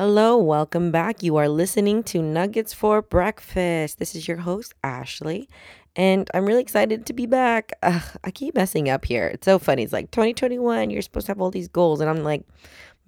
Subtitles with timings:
[0.00, 1.24] Hello, welcome back.
[1.24, 3.98] You are listening to Nuggets for Breakfast.
[3.98, 5.48] This is your host, Ashley,
[5.96, 7.72] and I'm really excited to be back.
[7.82, 9.26] Ugh, I keep messing up here.
[9.26, 9.82] It's so funny.
[9.82, 12.44] It's like 2021, you're supposed to have all these goals, and I'm like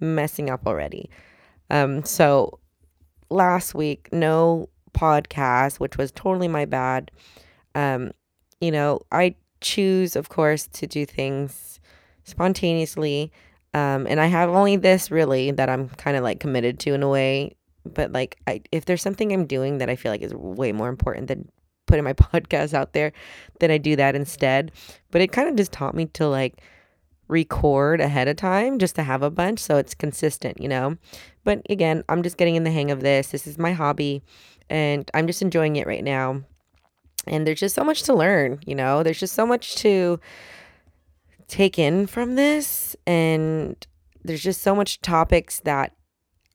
[0.01, 1.09] messing up already.
[1.69, 2.59] Um, so
[3.29, 7.09] last week, no podcast, which was totally my bad.
[7.73, 8.11] Um,
[8.59, 11.79] you know, I choose, of course, to do things
[12.25, 13.31] spontaneously
[13.73, 17.03] um, and I have only this really that I'm kind of like committed to in
[17.03, 17.55] a way.
[17.85, 20.89] But like, I, if there's something I'm doing that I feel like is way more
[20.89, 21.49] important than
[21.87, 23.11] putting my podcast out there,
[23.59, 24.71] then I do that instead.
[25.09, 26.61] But it kind of just taught me to like
[27.27, 30.97] record ahead of time just to have a bunch so it's consistent, you know?
[31.45, 33.31] But again, I'm just getting in the hang of this.
[33.31, 34.21] This is my hobby
[34.69, 36.41] and I'm just enjoying it right now.
[37.27, 39.01] And there's just so much to learn, you know?
[39.01, 40.19] There's just so much to
[41.51, 43.75] take in from this and
[44.23, 45.93] there's just so much topics that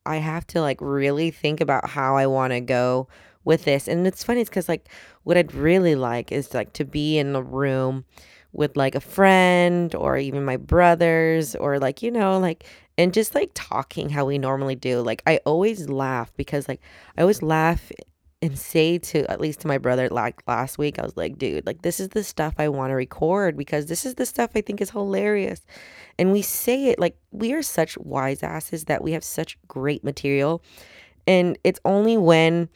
[0.07, 3.09] I have to like really think about how I want to go
[3.45, 3.89] with this.
[3.89, 4.89] And it's funny, it's because like
[5.25, 8.05] what I'd really like is like to be in a room
[8.53, 12.65] with like a friend or even my brothers or like, you know, like,
[12.97, 15.03] and just like talking how we normally do.
[15.03, 16.81] Like, I always laugh because like
[17.19, 17.93] I always laugh
[18.43, 21.67] and say to at least to my brother like last week, I was like, dude,
[21.67, 24.61] like this is the stuff I want to record because this is the stuff I
[24.61, 25.65] think is hilarious.
[26.19, 30.05] And we say it like we are such wise asses that we have such great
[30.05, 30.63] material.
[31.27, 32.69] And it's only when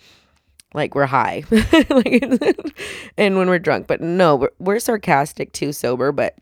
[0.72, 1.44] like we're high
[3.18, 3.86] and when we're drunk.
[3.86, 6.36] But no, we're, we're sarcastic too, sober, but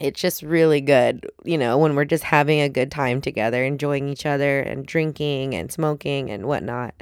[0.00, 4.08] it's just really good, you know, when we're just having a good time together, enjoying
[4.08, 6.94] each other and drinking and smoking and whatnot.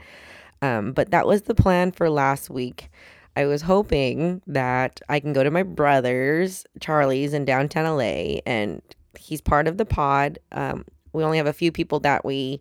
[0.63, 2.91] Um, but that was the plan for last week.
[3.37, 8.83] I was hoping that I can go to my brother's, Charlie's in downtown LA, and
[9.17, 10.39] he's part of the pod.
[10.51, 12.61] Um, we only have a few people that we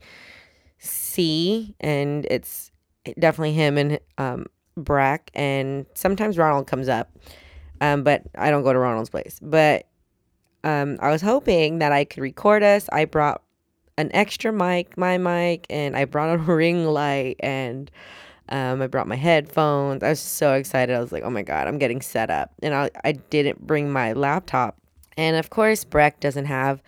[0.77, 2.71] see, and it's
[3.17, 4.45] definitely him and um,
[4.75, 7.09] Breck, and sometimes Ronald comes up.
[7.81, 9.39] Um, but I don't go to Ronald's place.
[9.41, 9.87] But
[10.63, 12.89] um, I was hoping that I could record us.
[12.91, 13.41] I brought
[13.97, 17.89] an extra mic, my mic, and I brought a ring light and
[18.49, 20.03] um, I brought my headphones.
[20.03, 20.95] I was so excited.
[20.95, 22.51] I was like, oh my God, I'm getting set up.
[22.61, 24.77] And I, I didn't bring my laptop.
[25.17, 26.81] And of course, Breck doesn't have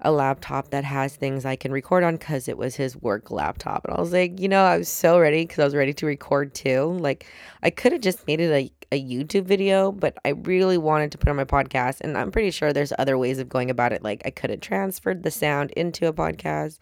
[0.00, 3.84] a laptop that has things I can record on because it was his work laptop.
[3.84, 6.06] And I was like, you know, I was so ready because I was ready to
[6.06, 6.96] record too.
[7.00, 7.26] Like,
[7.62, 11.18] I could have just made it a a YouTube video, but I really wanted to
[11.18, 12.00] put on my podcast.
[12.00, 14.02] And I'm pretty sure there's other ways of going about it.
[14.02, 16.78] Like I could have transferred the sound into a podcast,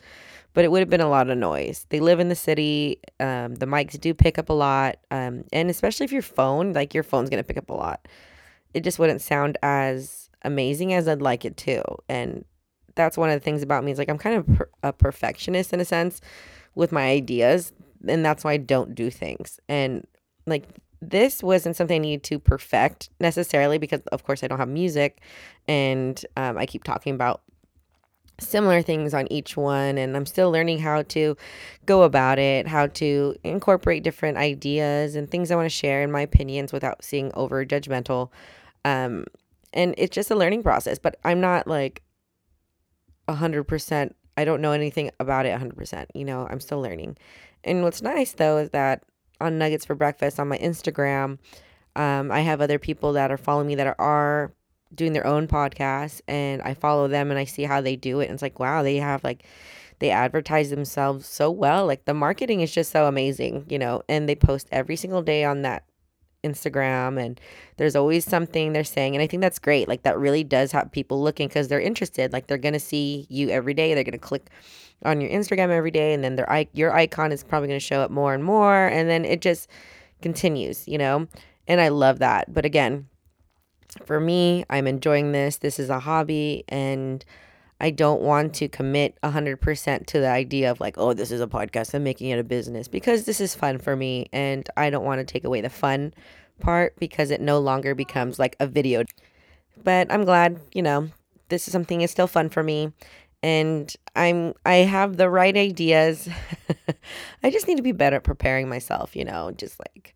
[0.52, 1.86] but it would have been a lot of noise.
[1.88, 3.00] They live in the city.
[3.20, 4.98] Um, the mics do pick up a lot.
[5.10, 8.06] Um, and especially if your phone, like your phone's going to pick up a lot,
[8.74, 11.82] it just wouldn't sound as amazing as I'd like it to.
[12.08, 12.44] And
[12.94, 15.80] that's one of the things about me is like I'm kind of a perfectionist in
[15.80, 16.20] a sense
[16.74, 17.72] with my ideas.
[18.06, 19.58] And that's why I don't do things.
[19.68, 20.06] And
[20.46, 20.64] like
[21.10, 25.20] this wasn't something I needed to perfect necessarily because, of course, I don't have music
[25.68, 27.42] and um, I keep talking about
[28.40, 31.36] similar things on each one and I'm still learning how to
[31.86, 36.10] go about it, how to incorporate different ideas and things I want to share in
[36.10, 38.30] my opinions without seeing over judgmental.
[38.84, 39.26] Um,
[39.72, 42.02] and it's just a learning process, but I'm not like
[43.28, 44.14] a hundred percent.
[44.36, 46.10] I don't know anything about it a hundred percent.
[46.14, 47.16] You know, I'm still learning.
[47.62, 49.04] And what's nice though is that
[49.40, 51.38] on Nuggets for Breakfast on my Instagram.
[51.96, 54.52] Um, I have other people that are following me that are,
[54.94, 58.24] doing their own podcasts, and I follow them and I see how they do it.
[58.24, 59.44] And it's like, wow, they have like,
[59.98, 61.86] they advertise themselves so well.
[61.86, 65.44] Like the marketing is just so amazing, you know, and they post every single day
[65.44, 65.84] on that
[66.42, 67.40] Instagram and
[67.78, 69.88] there's always something they're saying and I think that's great.
[69.88, 72.34] Like that really does have people looking cuz they're interested.
[72.34, 73.94] Like they're going to see you every day.
[73.94, 74.50] They're going to click
[75.04, 78.00] on your Instagram every day, and then their your icon is probably going to show
[78.00, 79.68] up more and more, and then it just
[80.22, 81.28] continues, you know.
[81.66, 82.52] And I love that.
[82.52, 83.08] But again,
[84.04, 85.56] for me, I'm enjoying this.
[85.56, 87.24] This is a hobby, and
[87.80, 91.46] I don't want to commit 100% to the idea of like, oh, this is a
[91.46, 91.94] podcast.
[91.94, 95.20] I'm making it a business because this is fun for me, and I don't want
[95.20, 96.14] to take away the fun
[96.60, 99.04] part because it no longer becomes like a video.
[99.82, 101.10] But I'm glad, you know,
[101.48, 102.92] this is something is still fun for me
[103.44, 106.30] and I'm I have the right ideas.
[107.42, 110.14] I just need to be better at preparing myself, you know, just like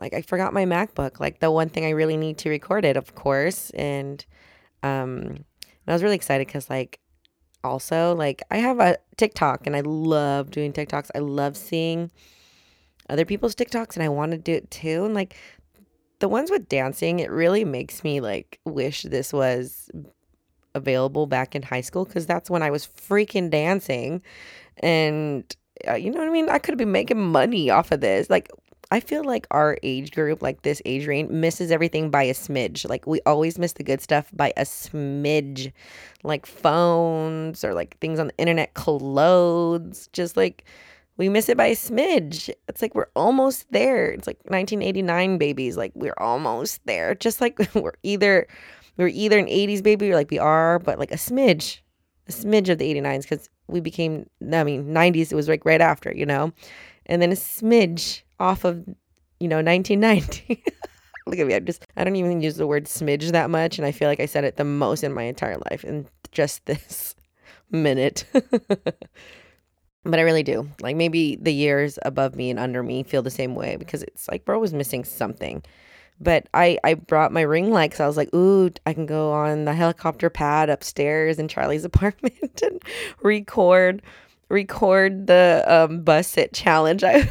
[0.00, 2.96] like I forgot my MacBook, like the one thing I really need to record it,
[2.96, 3.70] of course.
[3.70, 4.26] And
[4.82, 6.98] um and I was really excited cuz like
[7.62, 11.12] also like I have a TikTok and I love doing TikToks.
[11.14, 12.10] I love seeing
[13.08, 15.04] other people's TikToks and I want to do it too.
[15.04, 15.36] And like
[16.18, 19.92] the ones with dancing, it really makes me like wish this was
[20.74, 24.22] available back in high school because that's when I was freaking dancing.
[24.78, 25.44] And
[25.88, 26.48] uh, you know what I mean?
[26.48, 28.30] I could have been making money off of this.
[28.30, 28.50] Like,
[28.90, 32.88] I feel like our age group, like this age range, misses everything by a smidge.
[32.88, 35.72] Like, we always miss the good stuff by a smidge,
[36.24, 40.64] like phones or like things on the internet, clothes, just like
[41.16, 42.50] we miss it by a smidge.
[42.68, 44.10] It's like we're almost there.
[44.10, 45.76] It's like 1989 babies.
[45.76, 47.14] Like, we're almost there.
[47.14, 48.46] Just like we're either.
[48.96, 51.78] We're either an 80s baby or like we are, but like a smidge,
[52.28, 55.80] a smidge of the 89s because we became, I mean, 90s, it was like right
[55.80, 56.52] after, you know?
[57.06, 58.84] And then a smidge off of,
[59.40, 60.62] you know, 1990.
[61.26, 61.54] Look at me.
[61.54, 63.78] I just, I don't even use the word smidge that much.
[63.78, 66.64] And I feel like I said it the most in my entire life in just
[66.66, 67.14] this
[67.70, 68.24] minute.
[68.32, 70.68] but I really do.
[70.80, 74.28] Like maybe the years above me and under me feel the same way because it's
[74.28, 75.62] like bro was missing something.
[76.22, 79.32] But I I brought my ring light because I was like, ooh, I can go
[79.32, 82.80] on the helicopter pad upstairs in Charlie's apartment and
[83.22, 84.02] record
[84.48, 87.02] record the um, Buss It challenge.
[87.04, 87.28] I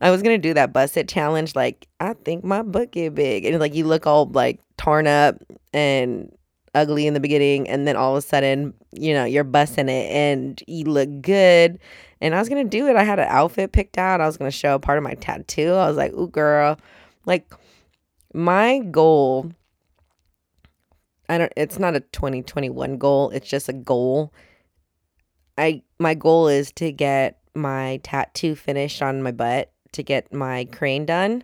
[0.00, 1.54] I was gonna do that Buss It challenge.
[1.54, 5.36] Like I think my butt get big, and like you look all like torn up
[5.72, 6.36] and
[6.74, 10.10] ugly in the beginning, and then all of a sudden, you know, you're busting it
[10.10, 11.78] and you look good.
[12.20, 12.96] And I was gonna do it.
[12.96, 14.20] I had an outfit picked out.
[14.20, 15.74] I was gonna show part of my tattoo.
[15.74, 16.76] I was like, ooh, girl
[17.26, 17.52] like
[18.32, 19.52] my goal
[21.28, 24.32] I don't it's not a 2021 goal, it's just a goal.
[25.56, 30.66] I my goal is to get my tattoo finished on my butt, to get my
[30.66, 31.42] crane done,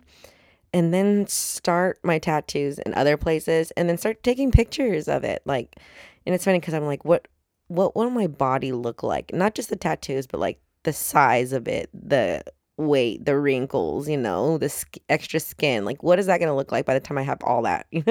[0.73, 5.41] and then start my tattoos in other places and then start taking pictures of it.
[5.45, 5.77] Like
[6.25, 7.27] and it's funny cuz I'm like what
[7.67, 9.33] what will my body look like?
[9.33, 12.43] Not just the tattoos, but like the size of it, the
[12.81, 15.85] weight, the wrinkles, you know, the sk- extra skin.
[15.85, 17.87] Like, what is that going to look like by the time I have all that?
[17.93, 18.03] I'm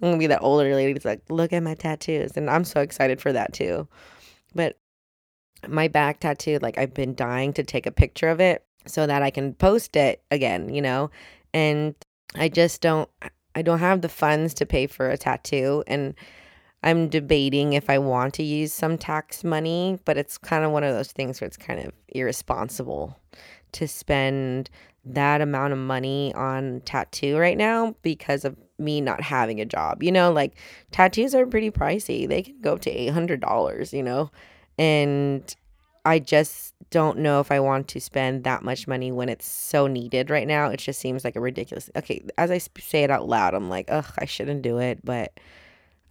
[0.00, 2.36] going to be that older lady that's like, look at my tattoos.
[2.36, 3.88] And I'm so excited for that too.
[4.54, 4.78] But
[5.68, 9.22] my back tattoo, like, I've been dying to take a picture of it so that
[9.22, 11.10] I can post it again, you know?
[11.52, 11.94] And
[12.34, 13.08] I just don't,
[13.54, 15.84] I don't have the funds to pay for a tattoo.
[15.86, 16.14] And
[16.84, 20.84] I'm debating if I want to use some tax money, but it's kind of one
[20.84, 23.18] of those things where it's kind of irresponsible
[23.74, 24.70] to spend
[25.04, 30.02] that amount of money on tattoo right now because of me not having a job.
[30.02, 30.54] You know, like
[30.90, 32.28] tattoos are pretty pricey.
[32.28, 34.30] They can go up to $800, you know?
[34.78, 35.54] And
[36.04, 39.86] I just don't know if I want to spend that much money when it's so
[39.86, 40.68] needed right now.
[40.68, 41.90] It just seems like a ridiculous.
[41.96, 45.32] Okay, as I say it out loud, I'm like, ugh, I shouldn't do it, but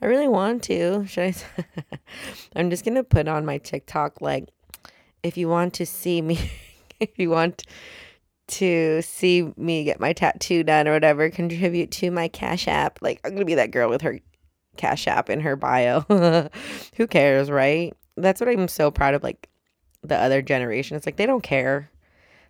[0.01, 1.05] I really want to.
[1.07, 1.35] Should I?
[2.55, 4.49] I'm just gonna put on my TikTok like,
[5.21, 6.51] if you want to see me
[7.03, 7.63] if you want
[8.45, 12.99] to see me get my tattoo done or whatever, contribute to my Cash App.
[13.01, 14.19] Like, I'm going to be that girl with her
[14.77, 16.01] Cash App in her bio.
[16.97, 17.93] Who cares, right?
[18.17, 19.23] That's what I'm so proud of.
[19.23, 19.49] Like,
[20.03, 20.97] the other generation.
[20.97, 21.89] It's like they don't care.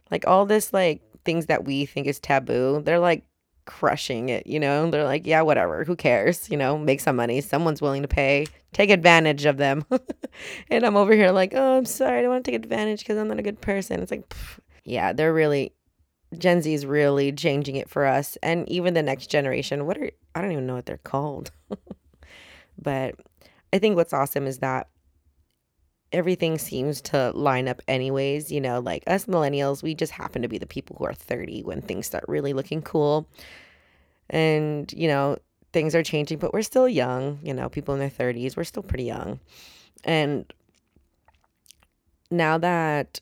[0.10, 3.24] Like, all this, like, things that we think is taboo, they're like
[3.66, 4.90] crushing it, you know?
[4.90, 5.84] They're like, yeah, whatever.
[5.84, 6.50] Who cares?
[6.50, 7.42] You know, make some money.
[7.42, 8.46] Someone's willing to pay.
[8.74, 9.86] Take advantage of them.
[10.70, 12.20] and I'm over here like, oh, I'm sorry.
[12.20, 14.02] I don't want to take advantage because I'm not a good person.
[14.02, 14.60] It's like, pff.
[14.84, 15.74] yeah, they're really,
[16.38, 18.38] Gen Z is really changing it for us.
[18.42, 21.52] And even the next generation, what are, I don't even know what they're called.
[22.82, 23.16] but
[23.72, 24.88] I think what's awesome is that
[26.14, 30.48] everything seems to line up anyways you know like us millennials we just happen to
[30.48, 33.28] be the people who are 30 when things start really looking cool.
[34.30, 35.38] And you know
[35.74, 38.84] things are changing but we're still young you know people in their 30s we're still
[38.84, 39.40] pretty young.
[40.06, 40.52] And
[42.32, 43.20] now that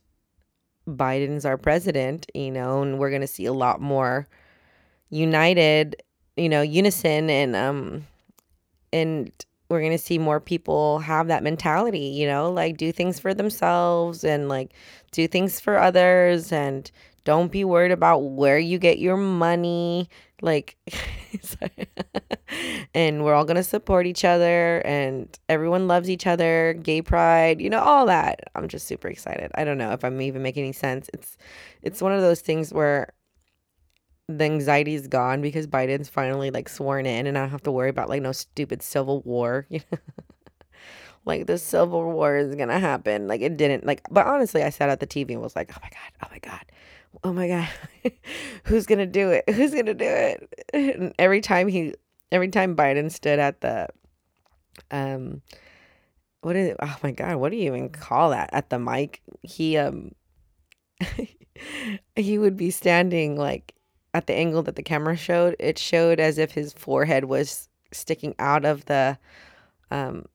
[0.87, 4.27] biden's our president you know and we're going to see a lot more
[5.09, 6.01] united
[6.35, 8.07] you know unison and um
[8.91, 9.31] and
[9.71, 13.33] we're going to see more people have that mentality, you know, like do things for
[13.33, 14.73] themselves and like
[15.11, 16.91] do things for others and
[17.23, 20.09] don't be worried about where you get your money.
[20.41, 20.75] Like,
[22.93, 27.61] and we're all going to support each other and everyone loves each other, gay pride,
[27.61, 28.41] you know, all that.
[28.55, 29.51] I'm just super excited.
[29.55, 31.09] I don't know if I'm even making any sense.
[31.13, 31.37] It's,
[31.81, 33.13] it's one of those things where
[34.37, 37.71] the anxiety is gone because Biden's finally like sworn in and I don't have to
[37.71, 39.67] worry about like no stupid civil war.
[41.25, 43.27] like the civil war is gonna happen.
[43.27, 45.79] Like it didn't like but honestly I sat at the TV and was like, Oh
[45.81, 46.65] my god, oh my god,
[47.23, 47.69] oh my god,
[48.65, 49.49] who's gonna do it?
[49.49, 50.47] Who's gonna do it?
[50.73, 51.93] And every time he
[52.31, 53.87] every time Biden stood at the
[54.89, 55.41] um
[56.41, 56.77] what is it?
[56.81, 58.49] Oh my god, what do you even call that?
[58.53, 60.11] At the mic, he um
[62.15, 63.73] he would be standing like
[64.13, 68.35] at the angle that the camera showed, it showed as if his forehead was sticking
[68.39, 69.17] out of the
[69.89, 70.25] um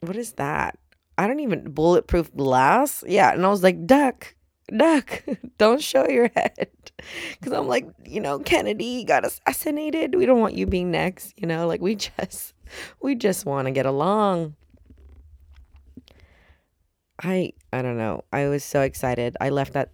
[0.00, 0.78] what is that?
[1.18, 3.02] I don't even bulletproof glass.
[3.06, 3.32] Yeah.
[3.32, 4.34] And I was like, duck,
[4.76, 5.24] duck,
[5.58, 6.68] don't show your head.
[7.42, 10.14] Cause I'm like, you know, Kennedy got assassinated.
[10.14, 12.54] We don't want you being next, you know, like we just,
[13.00, 14.56] we just want to get along.
[17.22, 18.24] I, I don't know.
[18.32, 19.36] I was so excited.
[19.40, 19.90] I left that,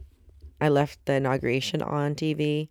[0.62, 2.68] I left the inauguration on TV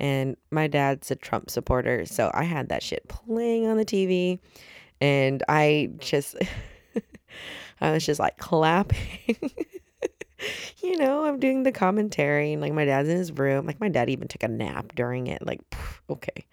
[0.00, 2.04] and my dad's a Trump supporter.
[2.06, 4.40] So I had that shit playing on the TV
[5.00, 6.34] and I just,
[7.80, 8.98] I was just like clapping.
[10.82, 13.64] you know, I'm doing the commentary and like my dad's in his room.
[13.64, 15.46] Like my dad even took a nap during it.
[15.46, 15.60] Like,
[16.10, 16.46] okay.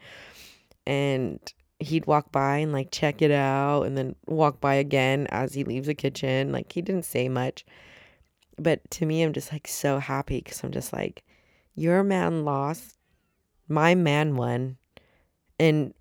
[0.85, 1.39] And
[1.79, 5.63] he'd walk by and like check it out and then walk by again as he
[5.63, 6.51] leaves the kitchen.
[6.51, 7.65] Like he didn't say much.
[8.57, 11.23] But to me, I'm just like so happy because I'm just like,
[11.75, 12.97] your man lost,
[13.67, 14.77] my man won,
[15.59, 15.93] and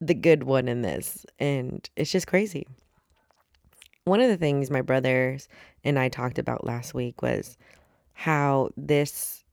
[0.00, 1.24] the good one in this.
[1.38, 2.66] And it's just crazy
[4.04, 5.48] one of the things my brothers
[5.84, 7.56] and I talked about last week was
[8.12, 9.44] how this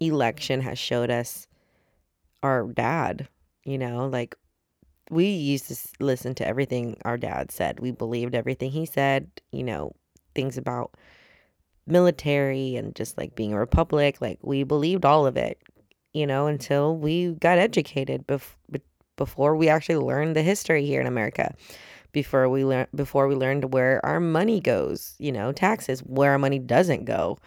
[0.00, 1.46] election has showed us
[2.42, 3.28] our dad,
[3.64, 4.34] you know, like
[5.10, 7.80] we used to listen to everything our dad said.
[7.80, 9.94] We believed everything he said, you know,
[10.34, 10.94] things about
[11.90, 15.60] military and just like being a republic, like we believed all of it,
[16.12, 18.54] you know, until we got educated bef-
[19.16, 21.54] before we actually learned the history here in America
[22.12, 26.38] before we learn before we learned where our money goes, you know, taxes, where our
[26.38, 27.38] money doesn't go,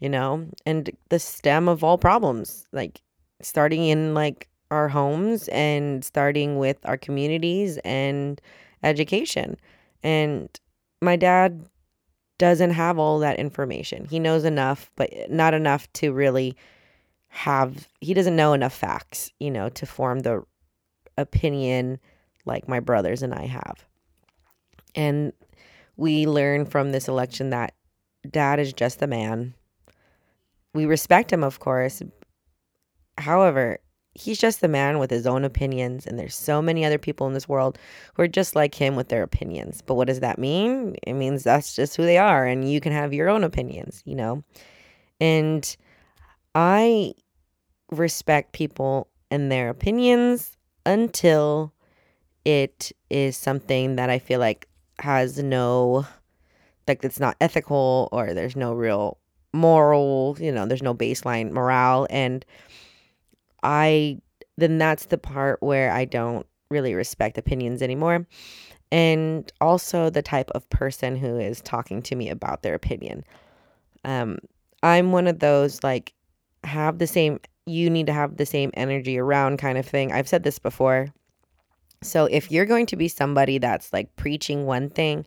[0.00, 3.02] you know, and the stem of all problems, like
[3.42, 8.40] starting in like our homes and starting with our communities and
[8.82, 9.56] education.
[10.02, 10.48] And
[11.02, 11.64] my dad
[12.42, 14.04] doesn't have all that information.
[14.04, 16.56] He knows enough, but not enough to really
[17.28, 20.42] have he doesn't know enough facts, you know, to form the
[21.16, 22.00] opinion
[22.44, 23.86] like my brothers and I have.
[24.96, 25.32] And
[25.96, 27.74] we learn from this election that
[28.28, 29.54] dad is just the man.
[30.74, 32.02] We respect him, of course.
[33.18, 33.78] However,
[34.14, 37.32] he's just a man with his own opinions, and there's so many other people in
[37.32, 37.78] this world
[38.14, 39.82] who are just like him with their opinions.
[39.82, 40.96] But what does that mean?
[41.02, 44.14] It means that's just who they are, and you can have your own opinions, you
[44.14, 44.44] know?
[45.20, 45.76] And
[46.54, 47.14] I
[47.90, 51.72] respect people and their opinions until
[52.44, 56.06] it is something that I feel like has no,
[56.86, 59.18] like, it's not ethical or there's no real
[59.52, 62.06] moral, you know, there's no baseline morale.
[62.10, 62.44] And
[63.62, 64.18] I,
[64.56, 68.26] then that's the part where I don't really respect opinions anymore.
[68.90, 73.24] And also the type of person who is talking to me about their opinion.
[74.04, 74.38] Um,
[74.82, 76.12] I'm one of those like
[76.64, 80.12] have the same you need to have the same energy around kind of thing.
[80.12, 81.08] I've said this before.
[82.02, 85.24] So if you're going to be somebody that's like preaching one thing,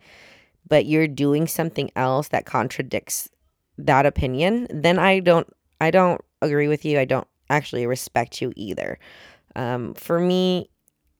[0.68, 3.30] but you're doing something else that contradicts
[3.77, 5.48] that opinion, then I don't
[5.80, 7.00] I don't agree with you.
[7.00, 9.00] I don't actually respect you either.
[9.56, 10.70] Um, for me,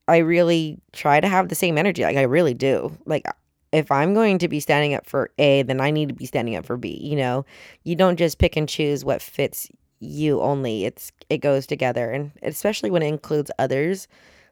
[0.08, 2.03] I really try to have the same energy.
[2.03, 2.96] Like I really do.
[3.05, 3.25] Like
[3.72, 6.55] if I'm going to be standing up for A, then I need to be standing
[6.55, 7.00] up for B.
[7.01, 7.46] You know,
[7.84, 10.86] you don't just pick and choose what fits you only.
[10.86, 14.08] It's it goes together, and especially when it includes others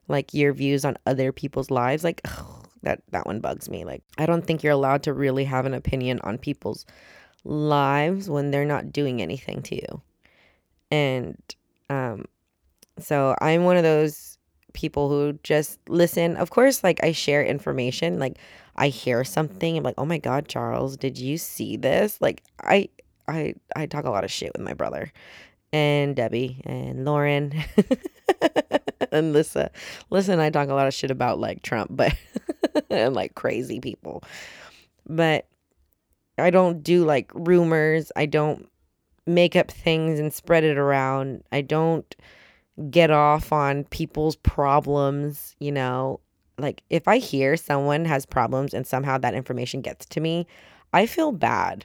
[0.08, 4.02] like your views on other people's lives like ugh, that that one bugs me like
[4.18, 6.84] i don't think you're allowed to really have an opinion on people's
[7.44, 10.02] lives when they're not doing anything to you
[10.90, 11.36] and
[11.90, 12.24] um
[12.98, 14.38] so i'm one of those
[14.72, 18.38] people who just listen of course like i share information like
[18.76, 22.88] i hear something i'm like oh my god charles did you see this like i
[23.28, 25.12] i i talk a lot of shit with my brother
[25.72, 27.52] and debbie and lauren
[29.14, 29.70] and Lissa.
[30.10, 32.14] Listen, I talk a lot of shit about like Trump, but
[32.90, 34.22] and like crazy people.
[35.06, 35.46] But
[36.38, 38.10] I don't do like rumors.
[38.16, 38.68] I don't
[39.26, 41.42] make up things and spread it around.
[41.52, 42.14] I don't
[42.90, 46.20] get off on people's problems, you know.
[46.58, 50.46] Like if I hear someone has problems and somehow that information gets to me,
[50.92, 51.84] I feel bad.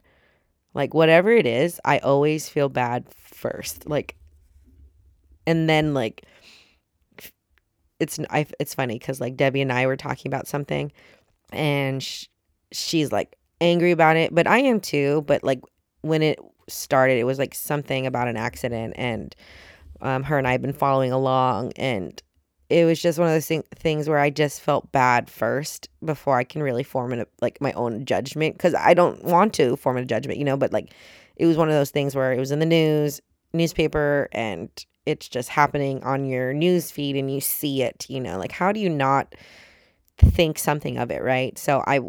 [0.73, 3.87] Like whatever it is, I always feel bad first.
[3.87, 4.15] Like
[5.47, 6.25] and then like
[7.99, 10.91] it's I, it's funny because like Debbie and I were talking about something,
[11.51, 12.27] and sh-
[12.71, 15.23] she's like angry about it, but I am too.
[15.27, 15.61] But like
[16.01, 19.35] when it started, it was like something about an accident, and
[20.01, 22.21] um, her and I have been following along, and
[22.69, 26.37] it was just one of those thing- things where I just felt bad first before
[26.37, 29.97] I can really form an, like my own judgment because I don't want to form
[29.97, 30.57] a judgment, you know.
[30.57, 30.93] But like
[31.35, 33.21] it was one of those things where it was in the news,
[33.53, 34.69] newspaper, and
[35.05, 38.71] it's just happening on your news feed and you see it, you know, like how
[38.71, 39.33] do you not
[40.17, 41.57] think something of it, right?
[41.57, 41.99] So I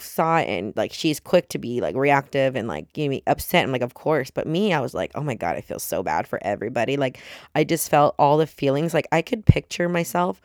[0.00, 3.64] saw it and like she's quick to be like reactive and like give me upset.
[3.64, 4.30] I'm like, of course.
[4.30, 6.96] But me, I was like, oh my God, I feel so bad for everybody.
[6.96, 7.18] Like
[7.54, 8.94] I just felt all the feelings.
[8.94, 10.40] Like I could picture myself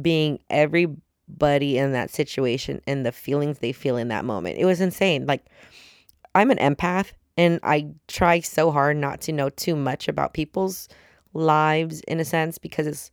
[0.00, 4.58] being everybody in that situation and the feelings they feel in that moment.
[4.58, 5.26] It was insane.
[5.26, 5.44] Like
[6.34, 10.88] I'm an empath and I try so hard not to know too much about people's
[11.34, 13.10] lives in a sense because it's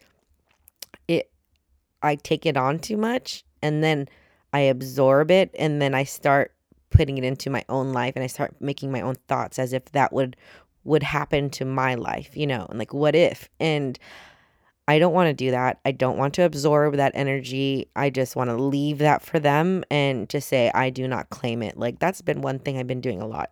[1.07, 1.29] it
[2.01, 4.07] I take it on too much and then
[4.53, 6.53] I absorb it and then I start
[6.89, 9.85] putting it into my own life and I start making my own thoughts as if
[9.91, 10.37] that would
[10.85, 13.49] would happen to my life, you know, and like what if?
[13.59, 13.97] And
[14.87, 15.79] I don't want to do that.
[15.85, 17.87] I don't want to absorb that energy.
[17.95, 21.63] I just want to leave that for them and just say I do not claim
[21.63, 21.77] it.
[21.77, 23.51] Like that's been one thing I've been doing a lot.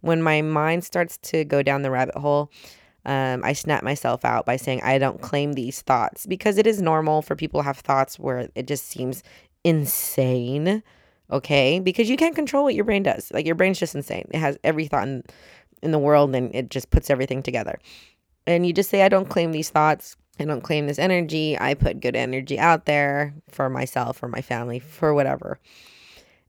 [0.00, 2.52] When my mind starts to go down the rabbit hole,
[3.04, 6.80] um, I snap myself out by saying I don't claim these thoughts because it is
[6.80, 9.22] normal for people to have thoughts where it just seems
[9.64, 10.82] insane.
[11.30, 13.30] Okay, because you can't control what your brain does.
[13.32, 14.28] Like your brain's just insane.
[14.30, 15.22] It has every thought in,
[15.82, 17.78] in the world and it just puts everything together.
[18.46, 20.16] And you just say, I don't claim these thoughts.
[20.40, 21.58] I don't claim this energy.
[21.58, 25.58] I put good energy out there for myself, for my family, for whatever.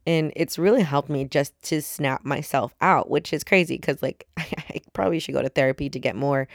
[0.08, 4.28] And it's really helped me just to snap myself out, which is crazy because, like,
[4.38, 6.48] I probably should go to therapy to get more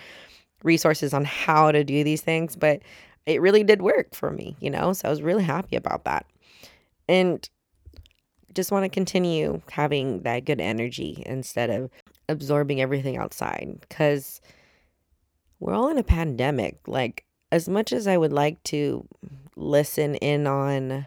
[0.63, 2.57] resources on how to do these things.
[2.57, 2.81] But
[3.27, 4.93] it really did work for me, you know?
[4.93, 6.27] So I was really happy about that
[7.09, 7.49] and
[8.55, 11.91] just want to continue having that good energy instead of
[12.29, 14.41] absorbing everything outside because
[15.61, 16.79] we're all in a pandemic.
[16.87, 19.07] Like, as much as I would like to
[19.57, 21.07] listen in on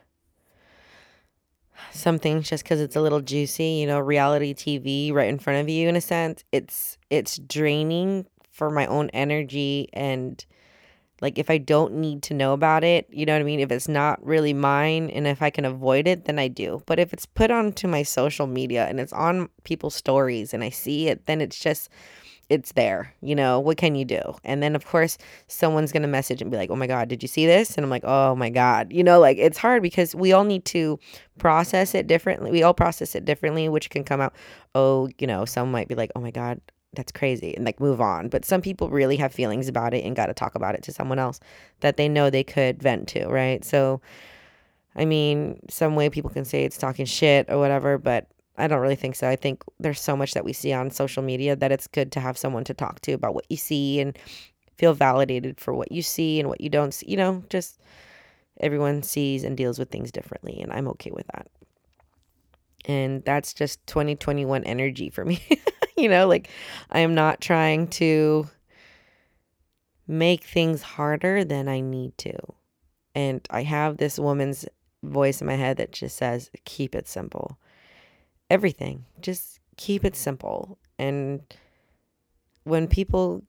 [1.92, 5.70] something just because it's a little juicy, you know, reality TV right in front of
[5.70, 10.46] you in a sense, it's it's draining for my own energy and
[11.22, 13.60] like if I don't need to know about it, you know what I mean?
[13.60, 16.84] If it's not really mine and if I can avoid it, then I do.
[16.86, 20.70] But if it's put onto my social media and it's on people's stories and I
[20.70, 21.90] see it, then it's just
[22.50, 23.14] it's there.
[23.22, 24.22] You know, what can you do?
[24.44, 27.22] And then of course, someone's going to message and be like, "Oh my god, did
[27.22, 30.16] you see this?" And I'm like, "Oh my god." You know, like it's hard because
[30.16, 31.00] we all need to
[31.40, 32.52] process it differently.
[32.52, 34.34] We all process it differently, which can come out,
[34.76, 36.62] "Oh, you know, some might be like, "Oh my god,
[36.94, 38.30] that's crazy and like move on.
[38.30, 40.94] But some people really have feelings about it and got to talk about it to
[40.94, 41.40] someone else
[41.82, 43.64] that they know they could vent to, right?
[43.64, 44.02] So,
[44.96, 48.82] I mean, some way people can say it's talking shit or whatever, but I don't
[48.82, 49.30] really think so.
[49.30, 52.20] I think there's so much that we see on social media that it's good to
[52.20, 54.18] have someone to talk to about what you see and
[54.78, 57.06] feel validated for what you see and what you don't see.
[57.10, 57.80] You know, just
[58.60, 61.48] everyone sees and deals with things differently, and I'm okay with that.
[62.88, 65.46] And that's just 2021 energy for me.
[65.98, 66.50] you know, like
[66.90, 68.48] I am not trying to
[70.08, 72.36] make things harder than I need to.
[73.14, 74.66] And I have this woman's
[75.04, 77.58] voice in my head that just says, keep it simple.
[78.50, 80.78] Everything, just keep it simple.
[80.98, 81.42] And
[82.64, 83.44] when people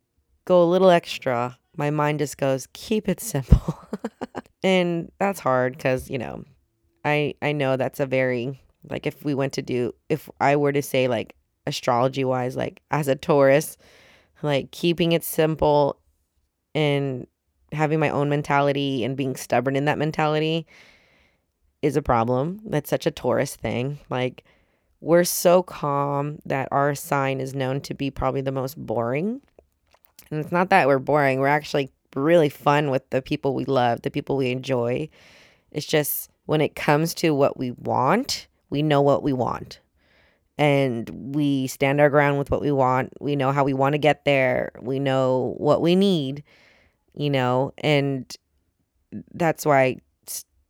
[0.45, 3.79] go a little extra, my mind just goes, keep it simple.
[4.65, 6.45] and that's hard because, you know,
[7.05, 10.73] I I know that's a very like if we went to do if I were
[10.73, 11.35] to say like
[11.67, 13.77] astrology wise, like as a Taurus,
[14.43, 15.99] like keeping it simple
[16.75, 17.27] and
[17.73, 20.67] having my own mentality and being stubborn in that mentality
[21.83, 22.61] is a problem.
[22.65, 23.99] That's such a Taurus thing.
[24.11, 24.45] Like,
[25.01, 29.41] we're so calm that our sign is known to be probably the most boring.
[30.31, 34.03] And it's not that we're boring, we're actually really fun with the people we love,
[34.03, 35.09] the people we enjoy.
[35.71, 39.81] It's just when it comes to what we want, we know what we want
[40.59, 43.13] and we stand our ground with what we want.
[43.21, 44.73] We know how we want to get there.
[44.81, 46.43] We know what we need,
[47.15, 48.37] you know, and
[49.33, 49.99] that's why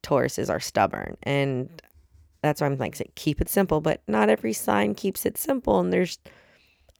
[0.03, 1.17] Tauruses are stubborn.
[1.23, 1.83] And
[2.43, 5.81] that's why I'm like, keep it simple, but not every sign keeps it simple.
[5.81, 6.19] And there's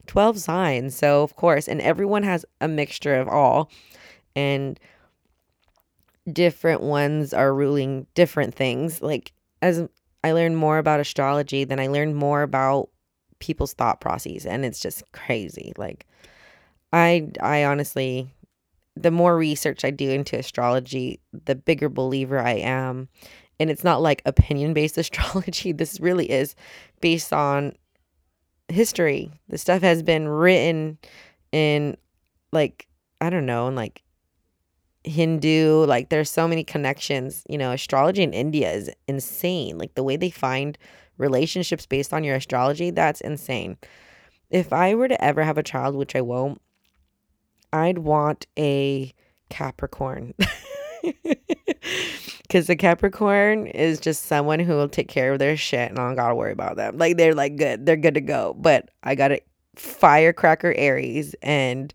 [0.07, 0.95] 12 signs.
[0.95, 3.71] So, of course, and everyone has a mixture of all.
[4.35, 4.79] And
[6.31, 9.01] different ones are ruling different things.
[9.01, 9.31] Like,
[9.61, 9.87] as
[10.23, 12.89] I learned more about astrology than I learned more about
[13.39, 15.73] people's thought processes and it's just crazy.
[15.77, 16.05] Like
[16.91, 18.33] I I honestly
[18.95, 23.07] the more research I do into astrology, the bigger believer I am.
[23.59, 25.71] And it's not like opinion based astrology.
[25.71, 26.55] This really is
[27.01, 27.73] based on
[28.67, 29.31] history.
[29.47, 30.97] The stuff has been written
[31.51, 31.97] in
[32.51, 32.87] like
[33.21, 34.01] I don't know, in like
[35.03, 37.43] Hindu, like there's so many connections.
[37.49, 39.77] You know, astrology in India is insane.
[39.77, 40.77] Like the way they find
[41.17, 43.77] relationships based on your astrology, that's insane.
[44.49, 46.61] If I were to ever have a child, which I won't,
[47.71, 49.13] I'd want a
[49.49, 50.33] Capricorn.
[52.49, 56.07] Because the Capricorn is just someone who will take care of their shit and I
[56.07, 56.97] don't gotta worry about them.
[56.97, 58.55] Like they're like good, they're good to go.
[58.57, 59.39] But I got a
[59.75, 61.93] firecracker Aries and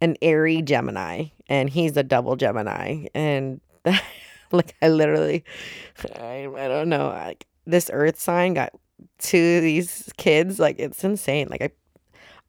[0.00, 3.06] an airy Gemini, and he's a double Gemini.
[3.14, 3.60] And
[4.52, 5.44] like I literally,
[6.18, 8.72] I, I don't know, like this Earth sign got
[9.18, 10.58] two of these kids.
[10.58, 11.48] Like it's insane.
[11.50, 11.70] Like I,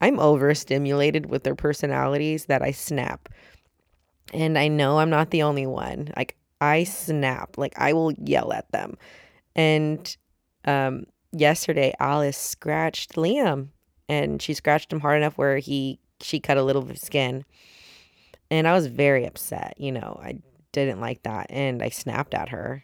[0.01, 3.29] I'm overstimulated with their personalities that I snap.
[4.33, 6.11] And I know I'm not the only one.
[6.15, 7.57] Like I snap.
[7.57, 8.97] Like I will yell at them.
[9.55, 10.15] And
[10.65, 13.69] um yesterday Alice scratched Liam
[14.07, 17.45] and she scratched him hard enough where he she cut a little of skin.
[18.51, 20.19] And I was very upset, you know.
[20.21, 20.39] I
[20.71, 22.83] didn't like that and I snapped at her.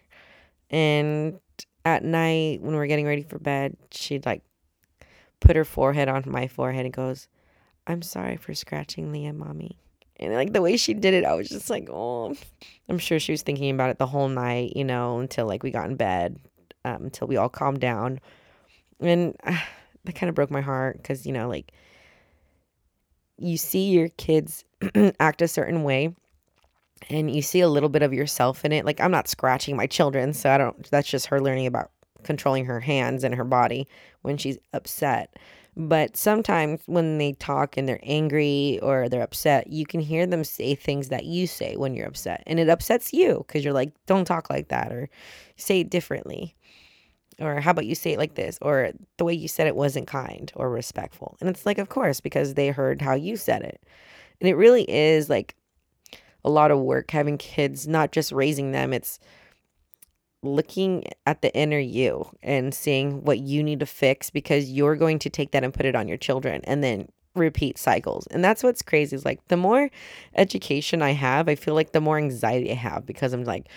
[0.69, 1.39] And
[1.83, 4.43] at night when we are getting ready for bed, she'd like
[5.39, 7.27] put her forehead on my forehead and goes,
[7.87, 9.77] "I'm sorry for scratching Liam, mommy."
[10.17, 12.35] And like the way she did it, I was just like, "Oh."
[12.89, 15.71] I'm sure she was thinking about it the whole night, you know, until like we
[15.71, 16.39] got in bed,
[16.83, 18.19] um, until we all calmed down.
[18.99, 19.57] And uh,
[20.03, 21.71] that kind of broke my heart because you know, like
[23.37, 24.64] you see your kids
[25.19, 26.13] act a certain way
[27.09, 28.85] and you see a little bit of yourself in it.
[28.85, 31.91] Like I'm not scratching my children, so I don't that's just her learning about
[32.23, 33.87] controlling her hands and her body
[34.21, 35.37] when she's upset.
[35.77, 40.45] But sometimes when they talk and they're angry or they're upset, you can hear them
[40.45, 42.43] say things that you say when you're upset.
[42.47, 45.09] And it upsets you because you're like, don't talk like that or
[45.57, 46.55] say it differently.
[47.39, 48.57] Or how about you say it like this?
[48.61, 51.35] Or the way you said it wasn't kind or respectful.
[51.41, 53.81] And it's like, of course, because they heard how you said it.
[54.39, 55.55] And it really is like
[56.43, 59.19] a lot of work having kids, not just raising them, it's
[60.43, 65.19] looking at the inner you and seeing what you need to fix because you're going
[65.19, 68.27] to take that and put it on your children and then repeat cycles.
[68.27, 69.89] And that's what's crazy is like the more
[70.35, 73.67] education I have, I feel like the more anxiety I have because I'm like,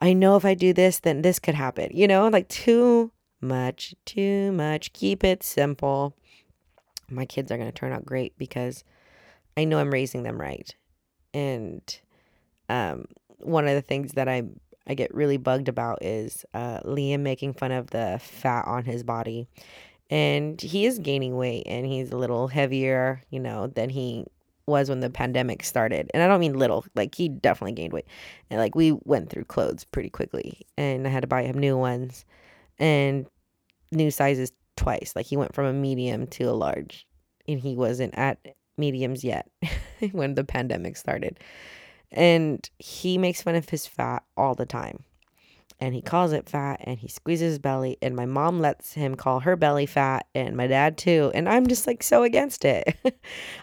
[0.00, 1.90] I know if I do this, then this could happen.
[1.92, 4.92] You know, like too much, too much.
[4.92, 6.14] Keep it simple.
[7.10, 8.84] My kids are going to turn out great because
[9.58, 10.72] I know I'm raising them right.
[11.34, 11.82] And
[12.68, 13.06] um,
[13.38, 14.44] one of the things that I
[14.86, 19.02] I get really bugged about is uh, Liam making fun of the fat on his
[19.02, 19.48] body.
[20.10, 24.24] And he is gaining weight and he's a little heavier, you know, than he
[24.66, 26.08] was when the pandemic started.
[26.14, 28.06] And I don't mean little, like he definitely gained weight.
[28.48, 31.76] And like we went through clothes pretty quickly and I had to buy him new
[31.76, 32.24] ones
[32.78, 33.26] and
[33.90, 35.12] new sizes twice.
[35.16, 37.06] Like he went from a medium to a large
[37.46, 38.38] and he wasn't at
[38.78, 39.48] mediums yet
[40.12, 41.38] when the pandemic started.
[42.10, 45.04] And he makes fun of his fat all the time.
[45.80, 47.98] And he calls it fat and he squeezes his belly.
[48.02, 51.30] And my mom lets him call her belly fat and my dad too.
[51.34, 52.96] And I'm just like so against it.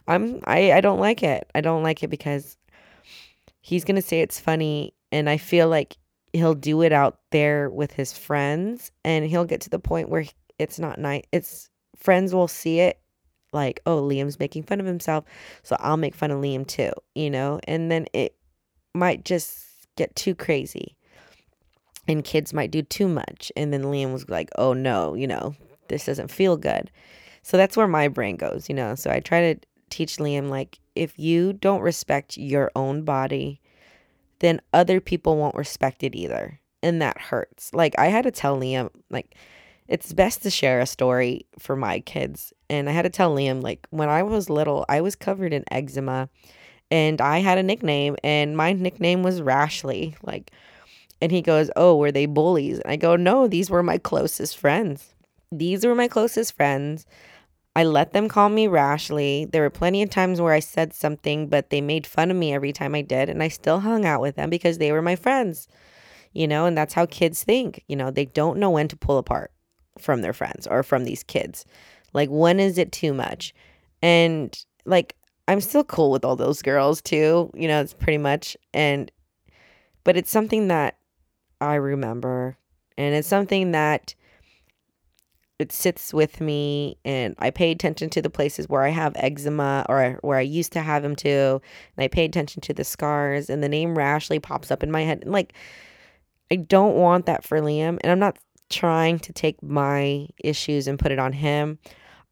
[0.08, 1.50] I'm I, I don't like it.
[1.54, 2.58] I don't like it because
[3.60, 5.98] he's gonna say it's funny and I feel like
[6.32, 10.26] he'll do it out there with his friends and he'll get to the point where
[10.58, 11.24] it's not nice.
[11.34, 13.00] It's friends will see it
[13.56, 15.26] like, oh, Liam's making fun of himself,
[15.64, 17.60] so I'll make fun of Liam too, you know?
[17.64, 18.36] And then it
[18.94, 19.66] might just
[19.96, 20.96] get too crazy.
[22.08, 23.52] And kids might do too much.
[23.56, 25.56] And then Liam was like, oh no, you know,
[25.88, 26.92] this doesn't feel good.
[27.42, 28.94] So that's where my brain goes, you know?
[28.94, 33.62] So I try to teach Liam, like, if you don't respect your own body,
[34.40, 36.60] then other people won't respect it either.
[36.84, 37.74] And that hurts.
[37.74, 39.36] Like, I had to tell Liam, like,
[39.88, 42.54] it's best to share a story for my kids.
[42.70, 45.64] And I had to tell Liam, like, when I was little, I was covered in
[45.72, 46.30] eczema
[46.92, 50.16] and I had a nickname, and my nickname was Rashly.
[50.22, 50.52] Like,
[51.22, 52.80] and he goes, Oh, were they bullies?
[52.80, 55.14] And I go, No, these were my closest friends.
[55.52, 57.06] These were my closest friends.
[57.76, 59.50] I let them call me Rashly.
[59.52, 62.54] There were plenty of times where I said something, but they made fun of me
[62.54, 63.30] every time I did.
[63.30, 65.68] And I still hung out with them because they were my friends,
[66.34, 67.84] you know, and that's how kids think.
[67.88, 69.52] You know, they don't know when to pull apart
[69.98, 71.66] from their friends or from these kids.
[72.14, 73.54] Like, when is it too much?
[74.02, 75.16] And like,
[75.48, 77.52] I'm still cool with all those girls too.
[77.54, 79.12] You know, it's pretty much, and,
[80.04, 80.98] but it's something that
[81.62, 82.58] I remember,
[82.98, 84.16] and it's something that
[85.58, 89.86] it sits with me and I pay attention to the places where I have eczema
[89.88, 91.62] or where I used to have them too.
[91.96, 95.04] And I pay attention to the scars and the name Rashly pops up in my
[95.04, 95.22] head.
[95.22, 95.54] And like,
[96.52, 97.98] I don't want that for Liam.
[98.02, 98.38] And I'm not
[98.70, 101.80] trying to take my issues and put it on him.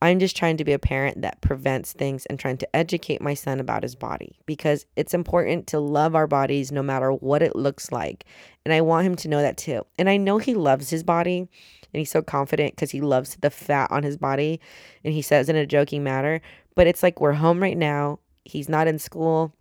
[0.01, 3.33] I'm just trying to be a parent that prevents things and trying to educate my
[3.33, 7.55] son about his body because it's important to love our bodies no matter what it
[7.55, 8.25] looks like.
[8.65, 9.85] And I want him to know that too.
[9.97, 11.47] And I know he loves his body and
[11.99, 14.59] he's so confident because he loves the fat on his body
[15.05, 16.41] and he says in a joking manner,
[16.75, 18.19] but it's like we're home right now.
[18.43, 19.53] He's not in school.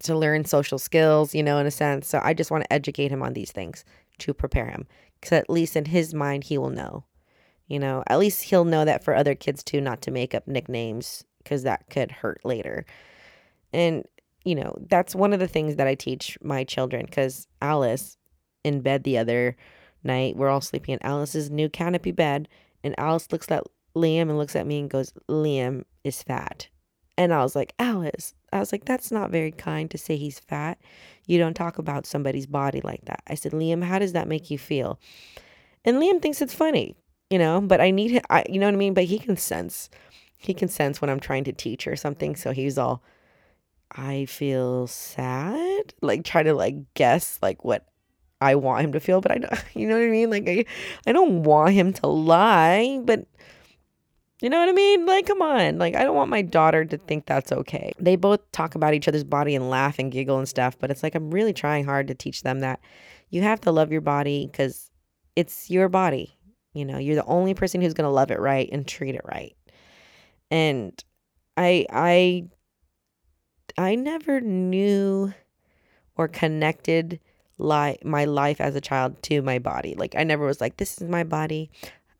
[0.00, 2.08] to learn social skills, you know, in a sense.
[2.08, 3.84] So I just want to educate him on these things
[4.18, 4.86] to prepare him.
[5.20, 7.04] Because at least in his mind, he will know.
[7.68, 10.48] You know, at least he'll know that for other kids too, not to make up
[10.48, 12.84] nicknames because that could hurt later.
[13.72, 14.04] And,
[14.44, 18.16] you know, that's one of the things that I teach my children because Alice
[18.64, 19.56] in bed the other
[20.02, 22.48] night, we're all sleeping in Alice's new canopy bed.
[22.82, 26.68] And Alice looks at Liam and looks at me and goes, Liam is fat.
[27.20, 30.38] And I was like, Alice, I was like, that's not very kind to say he's
[30.38, 30.78] fat.
[31.26, 33.22] You don't talk about somebody's body like that.
[33.26, 34.98] I said, Liam, how does that make you feel?
[35.84, 36.96] And Liam thinks it's funny,
[37.28, 38.94] you know, but I need him, I, you know what I mean?
[38.94, 39.90] But he can sense,
[40.38, 42.36] he can sense when I'm trying to teach or something.
[42.36, 43.02] So he's all,
[43.92, 47.84] I feel sad, like try to like guess like what
[48.40, 50.30] I want him to feel, but I don't, you know what I mean?
[50.30, 50.64] Like I,
[51.06, 53.26] I don't want him to lie, but
[54.40, 55.06] you know what I mean?
[55.06, 55.78] Like, come on.
[55.78, 57.92] Like, I don't want my daughter to think that's okay.
[57.98, 61.02] They both talk about each other's body and laugh and giggle and stuff, but it's
[61.02, 62.80] like I'm really trying hard to teach them that
[63.28, 64.90] you have to love your body because
[65.36, 66.36] it's your body.
[66.72, 69.56] You know, you're the only person who's to love it right and treat it right.
[70.50, 71.02] And
[71.56, 72.48] I, I,
[73.76, 75.32] I never knew
[76.16, 77.20] or connected
[77.58, 79.94] li- my life as a child to my body.
[79.96, 81.70] Like, I never was like, this is my body.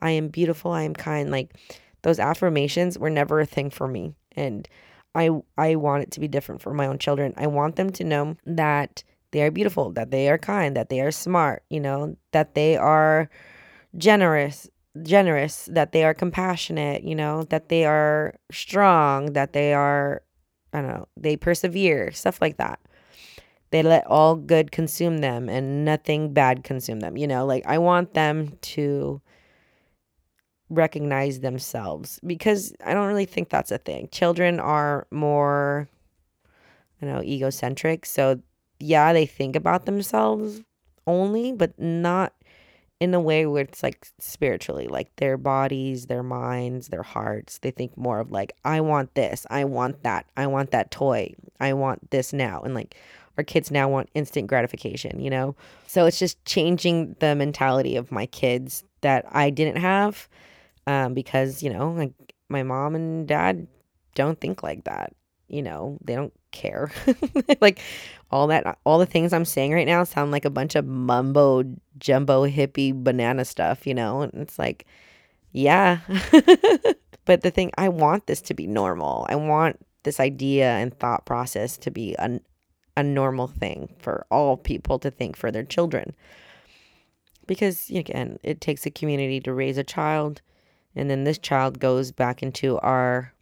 [0.02, 0.72] I am beautiful.
[0.72, 1.30] I am kind.
[1.30, 1.54] Like,
[2.02, 4.68] those affirmations were never a thing for me and
[5.14, 7.34] I I want it to be different for my own children.
[7.36, 11.00] I want them to know that they are beautiful, that they are kind, that they
[11.00, 13.28] are smart, you know, that they are
[13.96, 14.68] generous,
[15.02, 20.22] generous, that they are compassionate, you know, that they are strong, that they are
[20.72, 22.78] I don't know, they persevere, stuff like that.
[23.70, 27.78] They let all good consume them and nothing bad consume them, you know, like I
[27.78, 29.20] want them to
[30.70, 34.08] recognize themselves because I don't really think that's a thing.
[34.12, 35.88] Children are more,
[37.02, 38.06] I know, egocentric.
[38.06, 38.40] So,
[38.78, 40.62] yeah, they think about themselves
[41.06, 42.32] only, but not
[43.00, 47.58] in a way where it's like spiritually, like their bodies, their minds, their hearts.
[47.58, 51.34] They think more of like, I want this, I want that, I want that toy,
[51.58, 52.60] I want this now.
[52.60, 52.94] And like,
[53.38, 55.56] our kids now want instant gratification, you know?
[55.86, 60.28] So it's just changing the mentality of my kids that I didn't have
[60.86, 62.12] um, because you know like
[62.48, 63.66] my mom and dad
[64.14, 65.14] don't think like that
[65.50, 66.90] you know they don't care.
[67.60, 67.80] Like
[68.30, 71.64] all that all the things i'm saying right now sound like a bunch of mumbo
[71.98, 74.86] jumbo hippie banana stuff you know and it's like
[75.52, 75.98] yeah.
[77.26, 79.26] But the thing i want this to be normal.
[79.28, 82.40] I want this idea and thought process to be a,
[82.96, 86.14] a normal thing for all people to think for their children.
[87.46, 90.40] Because again it takes a community to raise a child
[90.96, 93.32] and then this child goes back into our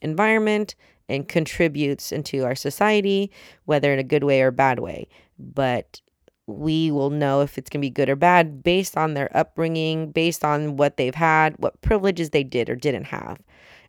[0.00, 0.74] environment
[1.08, 3.30] and contributes into our society,
[3.64, 5.08] whether in a good way or bad way.
[5.38, 6.00] But
[6.46, 10.10] we will know if it's going to be good or bad based on their upbringing,
[10.10, 13.38] based on what they've had, what privileges they did or didn't have.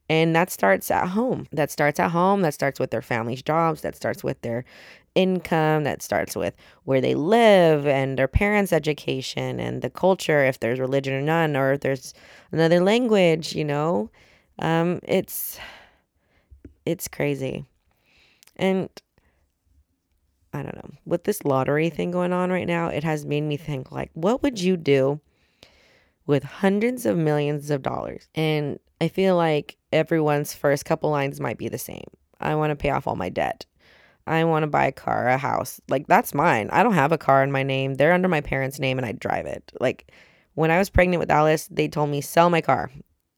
[0.07, 1.47] And that starts at home.
[1.51, 2.41] That starts at home.
[2.41, 3.81] That starts with their family's jobs.
[3.81, 4.63] That starts with their
[5.15, 5.83] income.
[5.83, 10.79] That starts with where they live and their parents' education and the culture, if there's
[10.79, 12.13] religion or none, or if there's
[12.51, 14.09] another language, you know.
[14.59, 15.59] Um, it's
[16.85, 17.65] it's crazy.
[18.57, 18.89] And
[20.53, 20.91] I don't know.
[21.05, 24.41] With this lottery thing going on right now, it has made me think like, what
[24.41, 25.19] would you do
[26.25, 28.29] with hundreds of millions of dollars?
[28.35, 32.05] And I feel like everyone's first couple lines might be the same.
[32.39, 33.65] I want to pay off all my debt.
[34.27, 35.79] I want to buy a car, a house.
[35.87, 36.69] Like that's mine.
[36.71, 37.95] I don't have a car in my name.
[37.95, 39.71] They're under my parents' name and I drive it.
[39.79, 40.11] Like
[40.55, 42.91] when I was pregnant with Alice, they told me sell my car.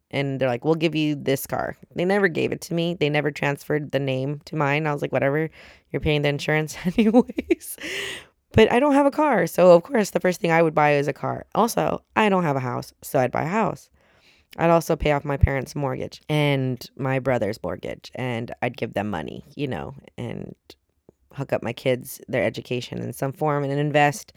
[0.10, 2.94] And they're like, "We'll give you this car." They never gave it to me.
[2.94, 4.88] They never transferred the name to mine.
[4.88, 5.50] I was like, "Whatever.
[5.92, 7.78] You're paying the insurance anyways."
[8.54, 9.48] but I don't have a car.
[9.48, 11.46] So, of course, the first thing I would buy is a car.
[11.54, 13.90] Also, I don't have a house, so I'd buy a house.
[14.58, 19.10] I'd also pay off my parents' mortgage and my brother's mortgage, and I'd give them
[19.10, 20.56] money, you know, and
[21.38, 24.34] hook up my kids their education in some form and invest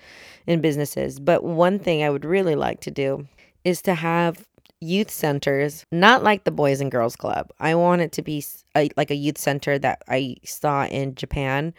[0.47, 1.19] in businesses.
[1.19, 3.27] But one thing I would really like to do
[3.65, 4.47] is to have
[4.81, 7.51] youth centers, not like the Boys and Girls Club.
[7.61, 8.45] I want it to be
[8.77, 11.75] a, like a youth center that I saw in Japan.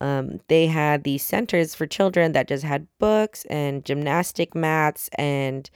[0.00, 5.70] Um, they had these centers for children that just had books and gymnastic mats and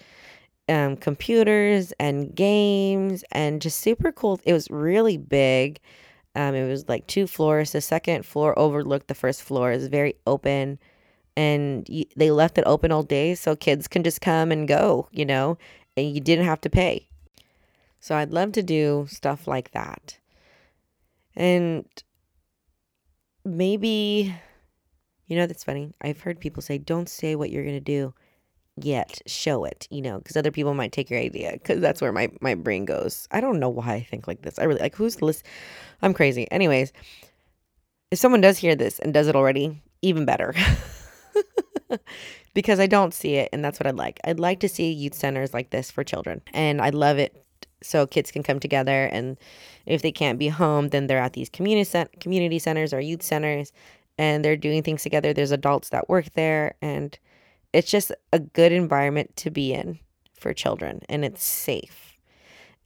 [0.69, 4.39] um, computers and games and just super cool.
[4.45, 5.81] It was really big.
[6.39, 7.73] Um, it was like two floors.
[7.73, 9.73] The second floor overlooked the first floor.
[9.73, 10.79] It was very open,
[11.37, 15.25] and they left it open all day so kids can just come and go, you
[15.25, 15.59] know,
[15.97, 17.09] and you didn't have to pay.
[17.99, 20.19] So I'd love to do stuff like that.
[21.35, 21.87] And
[23.45, 24.33] maybe,
[25.27, 25.93] you know, that's funny.
[26.01, 28.15] I've heard people say, don't say what you're going to do
[28.85, 29.21] yet.
[29.27, 32.31] Show it, you know, because other people might take your idea because that's where my,
[32.41, 33.29] my brain goes.
[33.31, 34.59] I don't know why I think like this.
[34.59, 35.45] I really like who's list.
[36.03, 36.51] I'm crazy.
[36.51, 36.93] Anyways,
[38.11, 40.55] if someone does hear this and does it already, even better.
[42.55, 44.21] because I don't see it, and that's what I'd like.
[44.25, 47.45] I'd like to see youth centers like this for children, and I love it
[47.83, 49.37] so kids can come together and
[49.87, 53.73] if they can't be home then they're at these community community centers or youth centers
[54.19, 57.19] and they're doing things together there's adults that work there and
[57.73, 59.99] it's just a good environment to be in
[60.35, 62.19] for children and it's safe.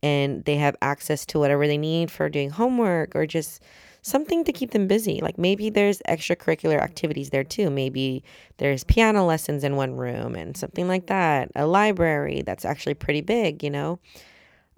[0.03, 3.63] And they have access to whatever they need for doing homework or just
[4.03, 5.21] something to keep them busy.
[5.21, 7.71] Like maybe there's extracurricular activities there too.
[7.71, 8.25] Maybe
[8.57, 13.21] there's piano lessons in one room and something like that a library that's actually pretty
[13.21, 14.01] big you know?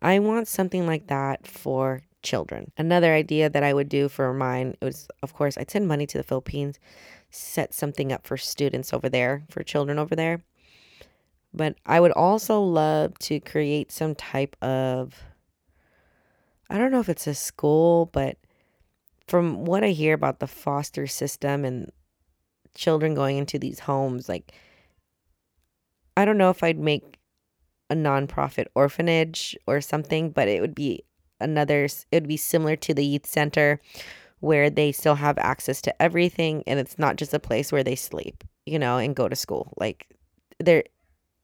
[0.02, 2.72] I want something like that for children.
[2.76, 6.18] Another idea that I would do for mine was, of course, I'd send money to
[6.18, 6.80] the Philippines,
[7.34, 10.42] set something up for students over there, for children over there.
[11.52, 15.22] But I would also love to create some type of,
[16.68, 18.38] I don't know if it's a school, but
[19.26, 21.90] from what I hear about the foster system and
[22.74, 24.52] children going into these homes, like,
[26.16, 27.18] I don't know if I'd make
[27.90, 31.04] a nonprofit orphanage or something, but it would be
[31.40, 33.80] another, it would be similar to the youth center
[34.44, 37.96] where they still have access to everything and it's not just a place where they
[37.96, 39.72] sleep, you know, and go to school.
[39.78, 40.06] Like,
[40.60, 40.84] there,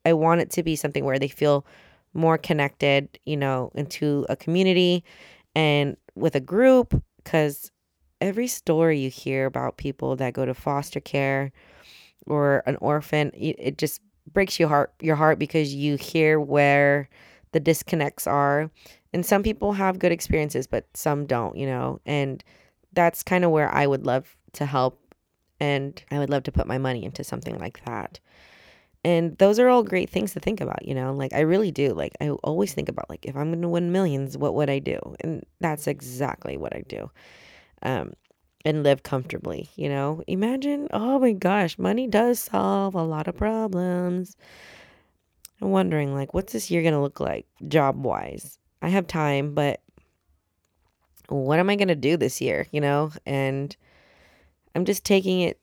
[0.04, 1.66] I want it to be something where they feel
[2.12, 5.02] more connected, you know, into a community
[5.54, 7.70] and with a group because
[8.20, 11.52] every story you hear about people that go to foster care
[12.26, 17.08] or an orphan, it just breaks your heart your heart because you hear where
[17.52, 18.70] the disconnects are
[19.12, 22.44] and some people have good experiences but some don't you know and
[22.92, 25.14] that's kind of where i would love to help
[25.58, 28.20] and i would love to put my money into something like that
[29.02, 31.92] and those are all great things to think about you know like i really do
[31.92, 34.78] like i always think about like if i'm going to win millions what would i
[34.78, 37.10] do and that's exactly what i do
[37.82, 38.12] um
[38.64, 40.22] and live comfortably, you know?
[40.26, 44.36] Imagine, oh my gosh, money does solve a lot of problems.
[45.60, 48.58] I'm wondering, like, what's this year going to look like job wise?
[48.82, 49.80] I have time, but
[51.30, 53.12] what am I going to do this year, you know?
[53.26, 53.76] And
[54.74, 55.58] I'm just taking it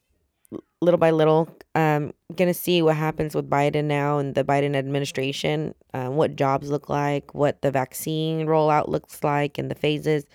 [0.82, 1.50] little by little.
[1.76, 6.36] I'm going to see what happens with Biden now and the Biden administration, um, what
[6.36, 10.26] jobs look like, what the vaccine rollout looks like, and the phases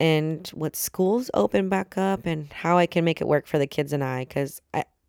[0.00, 3.68] and what schools open back up and how I can make it work for the
[3.68, 4.60] kids and I because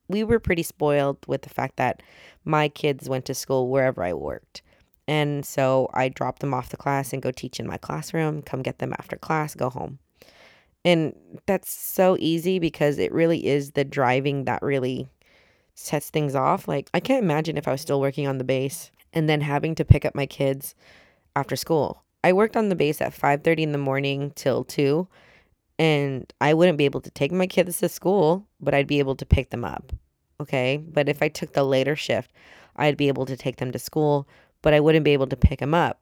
[0.08, 2.04] we were pretty spoiled with the fact that
[2.46, 4.62] my kids went to school wherever I worked.
[5.08, 8.62] And so I drop them off the class and go teach in my classroom, come
[8.62, 10.00] get them after class, go home.
[10.86, 15.10] And that's so easy because it really is the driving that really
[15.76, 16.68] sets things off.
[16.68, 19.76] Like I can't imagine if I was still working on the base and then having
[19.76, 20.76] to pick up my kids
[21.36, 25.08] after school I worked on the base at 5:30 in the morning till 2
[25.78, 29.16] and I wouldn't be able to take my kids to school, but I'd be able
[29.16, 29.92] to pick them up.
[30.40, 30.78] Okay?
[30.78, 32.32] But if I took the later shift,
[32.78, 34.28] I'd be able to take them to school,
[34.64, 36.02] but I wouldn't be able to pick them up.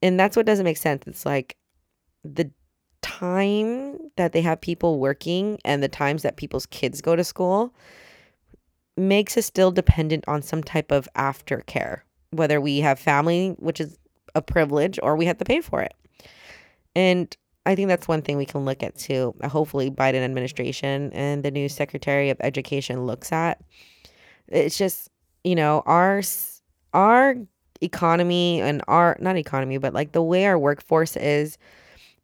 [0.00, 1.04] And that's what doesn't make sense.
[1.08, 1.56] It's like
[2.22, 2.48] the
[3.02, 7.74] time that they have people working and the times that people's kids go to school
[8.96, 13.98] makes us still dependent on some type of aftercare, whether we have family, which is
[14.34, 15.94] a privilege or we have to pay for it.
[16.94, 17.34] And
[17.66, 19.34] I think that's one thing we can look at too.
[19.44, 23.60] Hopefully, Biden administration and the new Secretary of Education looks at.
[24.48, 25.10] It's just
[25.42, 26.22] you know our
[26.92, 27.36] our
[27.80, 31.58] economy and our not economy, but like the way our workforce is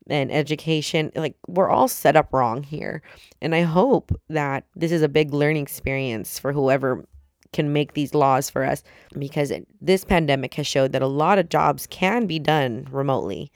[0.09, 3.03] and education, like we're all set up wrong here.
[3.41, 7.05] And I hope that this is a big learning experience for whoever
[7.53, 8.83] can make these laws for us
[9.19, 13.53] because it, this pandemic has showed that a lot of jobs can be done remotely.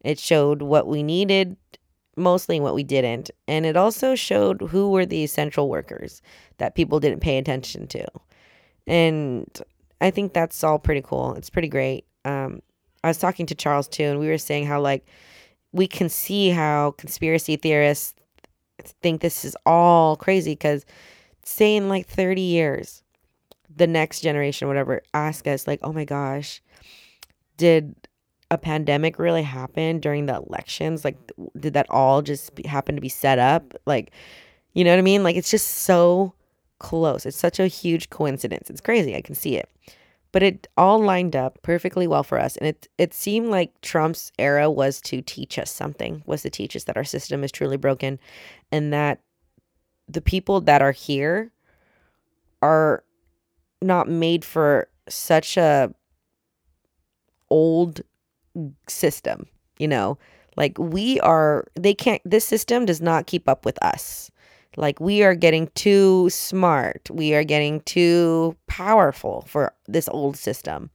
[0.00, 1.56] It showed what we needed
[2.16, 3.30] mostly and what we didn't.
[3.46, 6.22] And it also showed who were the essential workers
[6.58, 8.06] that people didn't pay attention to.
[8.86, 9.46] And
[10.00, 11.34] I think that's all pretty cool.
[11.34, 12.04] It's pretty great.
[12.24, 12.60] Um,
[13.02, 15.06] I was talking to Charles too, and we were saying how, like,
[15.72, 18.14] we can see how conspiracy theorists
[19.02, 20.84] think this is all crazy because,
[21.44, 23.02] say, in like 30 years,
[23.74, 26.62] the next generation, whatever, ask us, like, oh my gosh,
[27.56, 27.94] did
[28.50, 31.04] a pandemic really happen during the elections?
[31.04, 31.16] Like,
[31.58, 33.74] did that all just happen to be set up?
[33.86, 34.12] Like,
[34.74, 35.22] you know what I mean?
[35.22, 36.34] Like, it's just so
[36.84, 37.24] close.
[37.24, 38.68] It's such a huge coincidence.
[38.68, 39.16] It's crazy.
[39.16, 39.70] I can see it.
[40.32, 42.58] But it all lined up perfectly well for us.
[42.58, 46.76] And it it seemed like Trump's era was to teach us something, was to teach
[46.76, 48.18] us that our system is truly broken
[48.70, 49.20] and that
[50.06, 51.50] the people that are here
[52.60, 53.02] are
[53.80, 55.94] not made for such a
[57.48, 58.02] old
[58.88, 59.46] system,
[59.78, 60.18] you know?
[60.58, 64.30] Like we are they can't this system does not keep up with us.
[64.76, 67.08] Like we are getting too smart.
[67.10, 70.90] We are getting too powerful for this old system.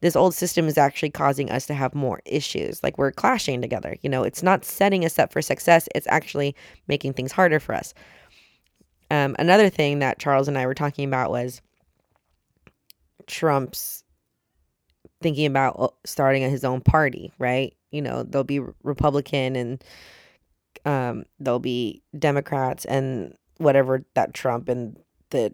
[0.00, 2.82] This old system is actually causing us to have more issues.
[2.82, 3.96] Like we're clashing together.
[4.02, 6.54] You know, it's not setting us up for success, it's actually
[6.88, 7.94] making things harder for us.
[9.10, 11.62] Um, another thing that Charles and I were talking about was
[13.26, 14.04] Trump's
[15.22, 17.74] thinking about uh, starting his own party, right?
[17.90, 19.82] You know, there'll be Republican and
[20.86, 24.96] um, there'll be Democrats and whatever that Trump and
[25.30, 25.52] the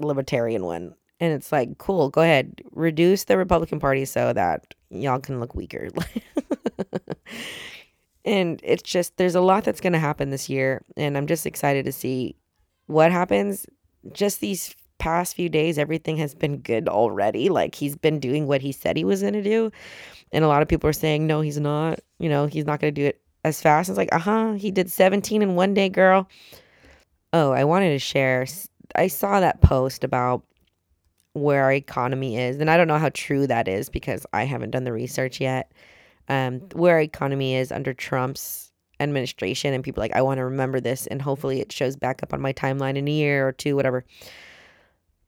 [0.00, 0.94] Libertarian one.
[1.20, 5.54] And it's like, cool, go ahead, reduce the Republican Party so that y'all can look
[5.54, 5.88] weaker.
[8.24, 10.82] and it's just, there's a lot that's going to happen this year.
[10.96, 12.36] And I'm just excited to see
[12.86, 13.64] what happens.
[14.12, 17.48] Just these past few days, everything has been good already.
[17.48, 19.70] Like he's been doing what he said he was going to do.
[20.32, 22.00] And a lot of people are saying, no, he's not.
[22.18, 23.88] You know, he's not going to do it as fast.
[23.88, 24.52] It's like, uh huh.
[24.54, 26.28] He did 17 in one day, girl.
[27.32, 28.44] Oh, I wanted to share.
[28.96, 30.42] I saw that post about
[31.32, 32.56] where our economy is.
[32.56, 35.72] And I don't know how true that is because I haven't done the research yet.
[36.28, 39.72] Um, where our economy is under Trump's administration.
[39.72, 41.06] And people like, I want to remember this.
[41.06, 44.04] And hopefully it shows back up on my timeline in a year or two, whatever.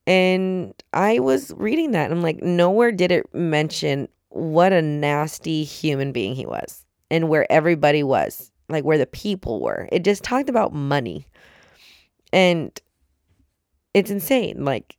[0.08, 5.62] And I was reading that and I'm like, nowhere did it mention what a nasty
[5.62, 9.88] human being he was and where everybody was, like where the people were.
[9.92, 11.26] It just talked about money.
[12.32, 12.78] And
[13.94, 14.64] it's insane.
[14.64, 14.96] Like,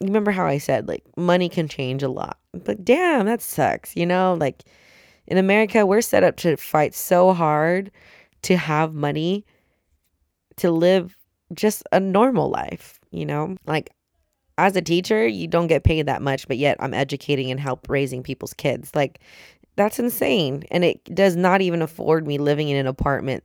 [0.00, 2.38] you remember how I said, like, money can change a lot.
[2.52, 3.96] But damn, that sucks.
[3.96, 4.64] You know, like
[5.26, 7.90] in America, we're set up to fight so hard
[8.42, 9.44] to have money
[10.56, 11.16] to live
[11.54, 13.56] just a normal life, you know?
[13.66, 13.90] Like
[14.58, 17.88] as a teacher, you don't get paid that much, but yet I'm educating and help
[17.88, 18.94] raising people's kids.
[18.94, 19.20] Like
[19.78, 20.64] that's insane.
[20.70, 23.44] And it does not even afford me living in an apartment.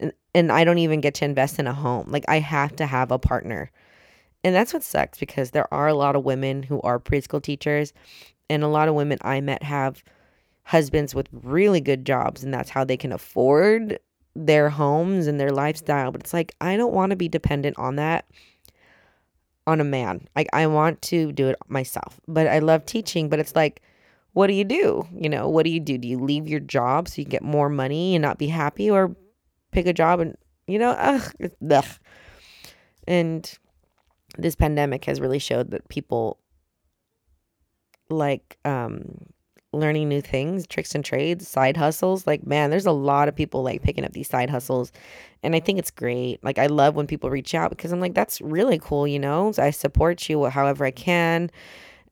[0.00, 2.08] And, and I don't even get to invest in a home.
[2.10, 3.70] Like I have to have a partner.
[4.44, 7.92] And that's what sucks because there are a lot of women who are preschool teachers
[8.50, 10.04] and a lot of women I met have
[10.64, 13.98] husbands with really good jobs and that's how they can afford
[14.34, 16.10] their homes and their lifestyle.
[16.10, 18.26] But it's like I don't want to be dependent on that
[19.66, 20.26] on a man.
[20.34, 22.20] Like I want to do it myself.
[22.26, 23.80] But I love teaching, but it's like
[24.36, 25.08] what do you do?
[25.18, 25.96] You know, what do you do?
[25.96, 28.90] Do you leave your job so you can get more money and not be happy
[28.90, 29.16] or
[29.72, 31.32] pick a job and you know, ugh,
[31.70, 31.84] ugh.
[33.08, 33.58] And
[34.36, 36.38] this pandemic has really showed that people
[38.10, 39.04] like um
[39.72, 42.26] learning new things, tricks and trades, side hustles.
[42.26, 44.92] Like, man, there's a lot of people like picking up these side hustles.
[45.42, 46.44] And I think it's great.
[46.44, 49.52] Like, I love when people reach out because I'm like, that's really cool, you know?
[49.52, 51.50] So I support you however I can.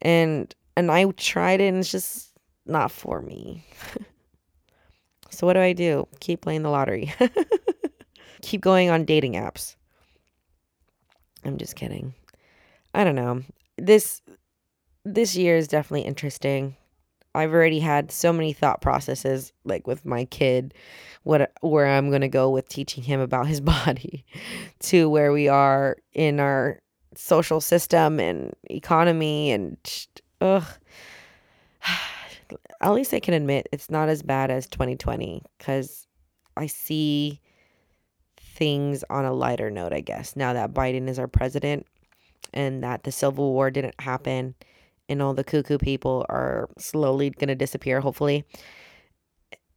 [0.01, 2.31] And and I tried it and it's just
[2.66, 3.64] not for me.
[5.31, 6.07] so what do I do?
[6.20, 7.12] Keep playing the lottery.
[8.43, 9.77] Keep going on dating apps.
[11.45, 12.14] I'm just kidding.
[12.95, 13.43] I don't know.
[13.77, 14.22] This
[15.05, 16.77] this year is definitely interesting.
[17.35, 20.72] I've already had so many thought processes like with my kid
[21.25, 24.25] what where I'm going to go with teaching him about his body
[24.81, 26.81] to where we are in our
[27.16, 29.77] social system and economy and
[30.41, 30.64] ugh.
[32.80, 36.07] At least I can admit it's not as bad as 2020 cuz
[36.57, 37.41] I see
[38.39, 41.87] things on a lighter note I guess now that Biden is our president
[42.53, 44.55] and that the civil war didn't happen
[45.09, 48.45] and all the cuckoo people are slowly going to disappear hopefully.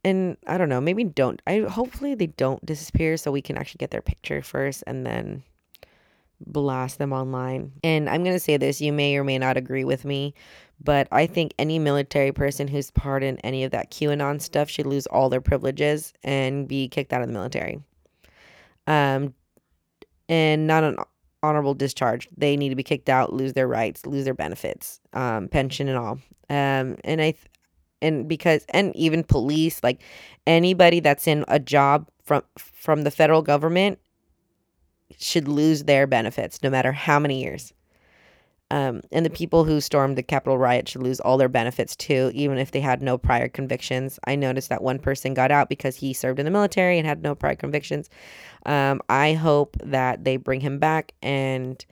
[0.04, 3.78] And i don't know maybe don't i hopefully they don't disappear so we can actually
[3.78, 5.42] get their picture first and then
[6.46, 9.84] blast them online and i'm going to say this you may or may not agree
[9.84, 10.32] with me
[10.82, 14.86] but i think any military person who's part in any of that qanon stuff should
[14.86, 17.80] lose all their privileges and be kicked out of the military
[18.86, 19.34] um
[20.28, 20.98] and not an
[21.42, 22.28] honorable discharge.
[22.36, 25.98] They need to be kicked out, lose their rights, lose their benefits, um, pension and
[25.98, 26.18] all.
[26.50, 27.46] Um, and I, th-
[28.00, 30.00] and because and even police, like
[30.46, 33.98] anybody that's in a job from from the federal government,
[35.18, 37.72] should lose their benefits no matter how many years.
[38.70, 42.30] Um, and the people who stormed the Capitol riot should lose all their benefits too,
[42.34, 44.18] even if they had no prior convictions.
[44.24, 47.22] I noticed that one person got out because he served in the military and had
[47.22, 48.10] no prior convictions.
[48.66, 51.82] Um, I hope that they bring him back and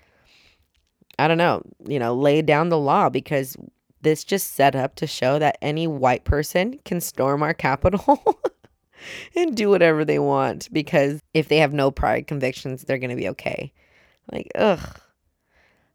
[1.18, 3.56] I don't know, you know, lay down the law because
[4.02, 8.22] this just set up to show that any white person can storm our Capitol.
[9.34, 13.16] and do whatever they want because if they have no prior convictions, they're going to
[13.16, 13.72] be okay.
[14.32, 15.00] Like, ugh.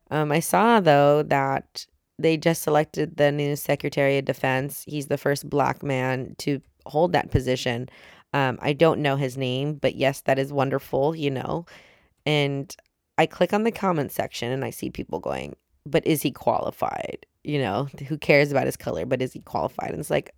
[0.09, 1.85] Um, I saw though that
[2.19, 4.83] they just selected the new Secretary of Defense.
[4.87, 7.89] He's the first black man to hold that position.
[8.33, 11.65] Um, I don't know his name, but yes, that is wonderful, you know.
[12.25, 12.75] And
[13.17, 17.25] I click on the comment section and I see people going, but is he qualified?
[17.43, 19.91] You know, who cares about his color, but is he qualified?
[19.91, 20.33] And it's like,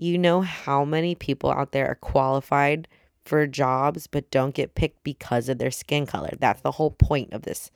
[0.00, 2.88] you know how many people out there are qualified
[3.22, 6.30] for jobs but don't get picked because of their skin color.
[6.38, 7.70] That's the whole point of this.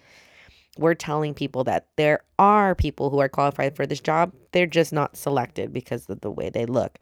[0.79, 4.93] We're telling people that there are people who are qualified for this job, they're just
[4.93, 6.99] not selected because of the way they look.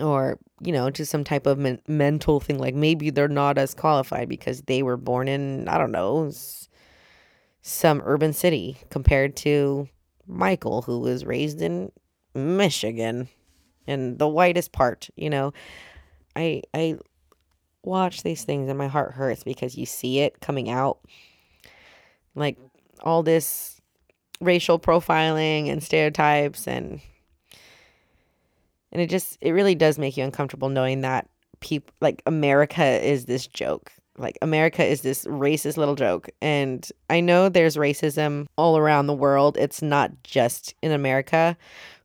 [0.00, 3.74] Or, you know, just some type of men- mental thing like maybe they're not as
[3.74, 6.32] qualified because they were born in, I don't know,
[7.62, 9.88] some urban city compared to
[10.26, 11.90] Michael, who was raised in
[12.32, 13.28] Michigan
[13.86, 15.52] in the whitest part, you know.
[16.36, 16.98] I I
[17.84, 20.98] watch these things and my heart hurts because you see it coming out
[22.34, 22.56] like
[23.02, 23.80] all this
[24.40, 27.00] racial profiling and stereotypes and
[28.92, 31.28] and it just it really does make you uncomfortable knowing that
[31.60, 33.90] people like America is this joke.
[34.18, 36.28] Like America is this racist little joke.
[36.42, 39.56] And I know there's racism all around the world.
[39.56, 41.56] It's not just in America,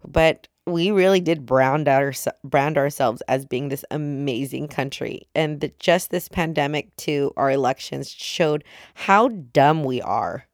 [0.07, 2.11] but we really did brand, our,
[2.43, 5.27] brand ourselves as being this amazing country.
[5.33, 10.45] And the, just this pandemic to our elections showed how dumb we are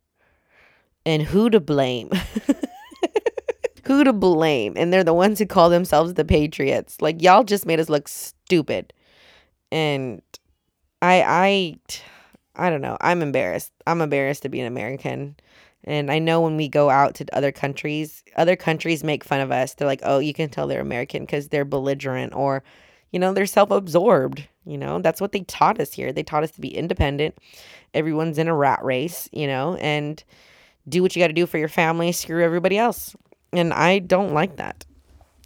[1.04, 2.12] and who to blame.
[3.86, 4.76] who to blame.
[4.78, 7.02] And they're the ones who call themselves the Patriots.
[7.02, 8.94] Like, y'all just made us look stupid.
[9.72, 10.22] And
[11.02, 11.76] I,
[12.56, 12.98] I, I don't know.
[13.02, 13.72] I'm embarrassed.
[13.88, 15.36] I'm embarrassed to be an American.
[15.86, 19.52] And I know when we go out to other countries, other countries make fun of
[19.52, 19.74] us.
[19.74, 22.64] They're like, oh, you can tell they're American because they're belligerent or,
[23.12, 24.48] you know, they're self absorbed.
[24.66, 26.14] You know, that's what they taught us here.
[26.14, 27.38] They taught us to be independent.
[27.94, 30.24] Everyone's in a rat race, you know, and
[30.88, 33.16] do what you got to do for your family, screw everybody else.
[33.52, 34.86] And I don't like that.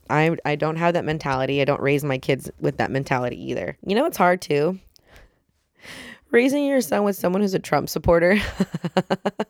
[0.10, 1.62] I, I don't have that mentality.
[1.62, 3.78] I don't raise my kids with that mentality either.
[3.86, 4.80] You know, it's hard too.
[6.32, 8.38] Raising your son with someone who's a Trump supporter.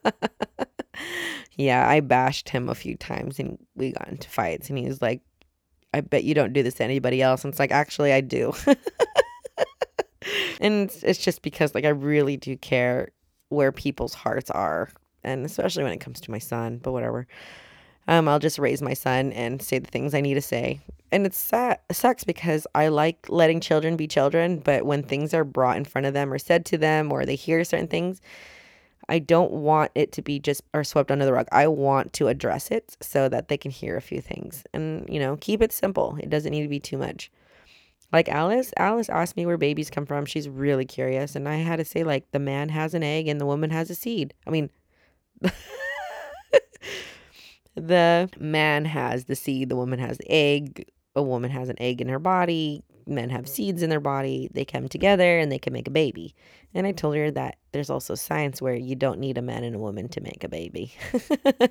[1.58, 5.02] yeah, I bashed him a few times and we got into fights and he was
[5.02, 5.22] like,
[5.94, 7.44] I bet you don't do this to anybody else.
[7.44, 8.54] And it's like, actually, I do.
[10.62, 13.10] and it's, just because, like, I really do care
[13.50, 14.90] where people's hearts are.
[15.24, 17.26] And especially when it comes to my son, but whatever.
[18.08, 20.80] Um, I'll just raise my son and say the things I need to say.
[21.12, 25.34] And it's sad, it sucks because I like letting children be children, but when things
[25.34, 28.22] are brought in front of them or said to them or they hear certain things,
[29.10, 31.48] I don't want it to be just or swept under the rug.
[31.52, 35.20] I want to address it so that they can hear a few things and, you
[35.20, 36.18] know, keep it simple.
[36.22, 37.32] It doesn't need to be too much.
[38.12, 40.26] Like Alice, Alice asked me where babies come from.
[40.26, 41.36] She's really curious.
[41.36, 43.90] And I had to say, like, the man has an egg and the woman has
[43.90, 44.34] a seed.
[44.46, 44.70] I mean,
[47.76, 50.90] the man has the seed, the woman has the egg.
[51.16, 54.66] A woman has an egg in her body men have seeds in their body, they
[54.66, 56.34] come together and they can make a baby.
[56.74, 59.76] And I told her that there's also science where you don't need a man and
[59.76, 60.94] a woman to make a baby.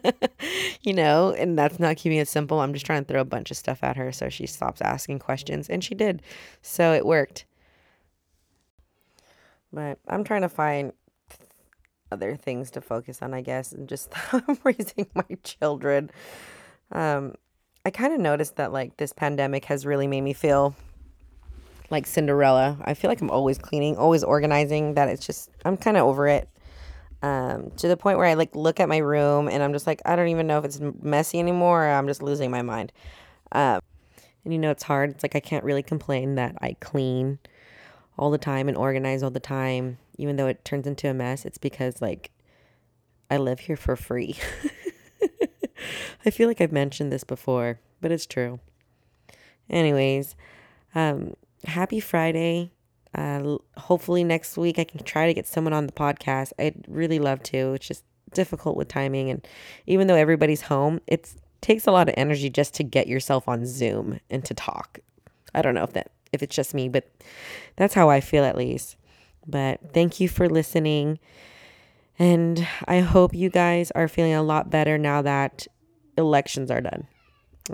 [0.83, 2.61] you know, and that's not keeping it simple.
[2.61, 5.19] I'm just trying to throw a bunch of stuff at her so she stops asking
[5.19, 5.69] questions.
[5.69, 6.23] And she did.
[6.63, 7.45] So it worked.
[9.73, 10.93] But I'm trying to find
[12.11, 14.13] other things to focus on, I guess, and just
[14.65, 16.11] raising my children.
[16.93, 17.35] Um,
[17.85, 20.75] I kind of noticed that like this pandemic has really made me feel
[21.91, 22.79] like Cinderella.
[22.85, 24.95] I feel like I'm always cleaning, always organizing.
[24.95, 26.49] That it's just I'm kind of over it.
[27.23, 30.03] Um, to the point where I like look at my room and I'm just like
[30.05, 31.87] I don't even know if it's messy anymore.
[31.89, 32.93] I'm just losing my mind.
[33.53, 33.81] Um,
[34.45, 35.11] and you know it's hard.
[35.11, 37.39] It's like I can't really complain that I clean
[38.19, 41.45] all the time and organize all the time, even though it turns into a mess.
[41.45, 42.31] It's because like
[43.31, 44.37] I live here for free.
[46.25, 48.61] I feel like I've mentioned this before, but it's true.
[49.69, 50.37] Anyways,
[50.95, 51.35] um,
[51.67, 52.73] happy Friday.
[53.15, 56.53] Uh, hopefully next week I can try to get someone on the podcast.
[56.59, 57.75] I'd really love to.
[57.75, 58.05] It's just
[58.35, 59.47] difficult with timing, and
[59.87, 63.67] even though everybody's home, it takes a lot of energy just to get yourself on
[63.67, 65.01] Zoom and to talk.
[65.55, 67.09] I don't know if that if it's just me, but
[67.77, 68.97] that's how I feel at least.
[69.47, 71.19] But thank you for listening.
[72.19, 75.67] And I hope you guys are feeling a lot better now that
[76.17, 77.07] elections are done.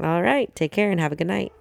[0.02, 0.54] All right.
[0.54, 1.52] Take care and have a good night.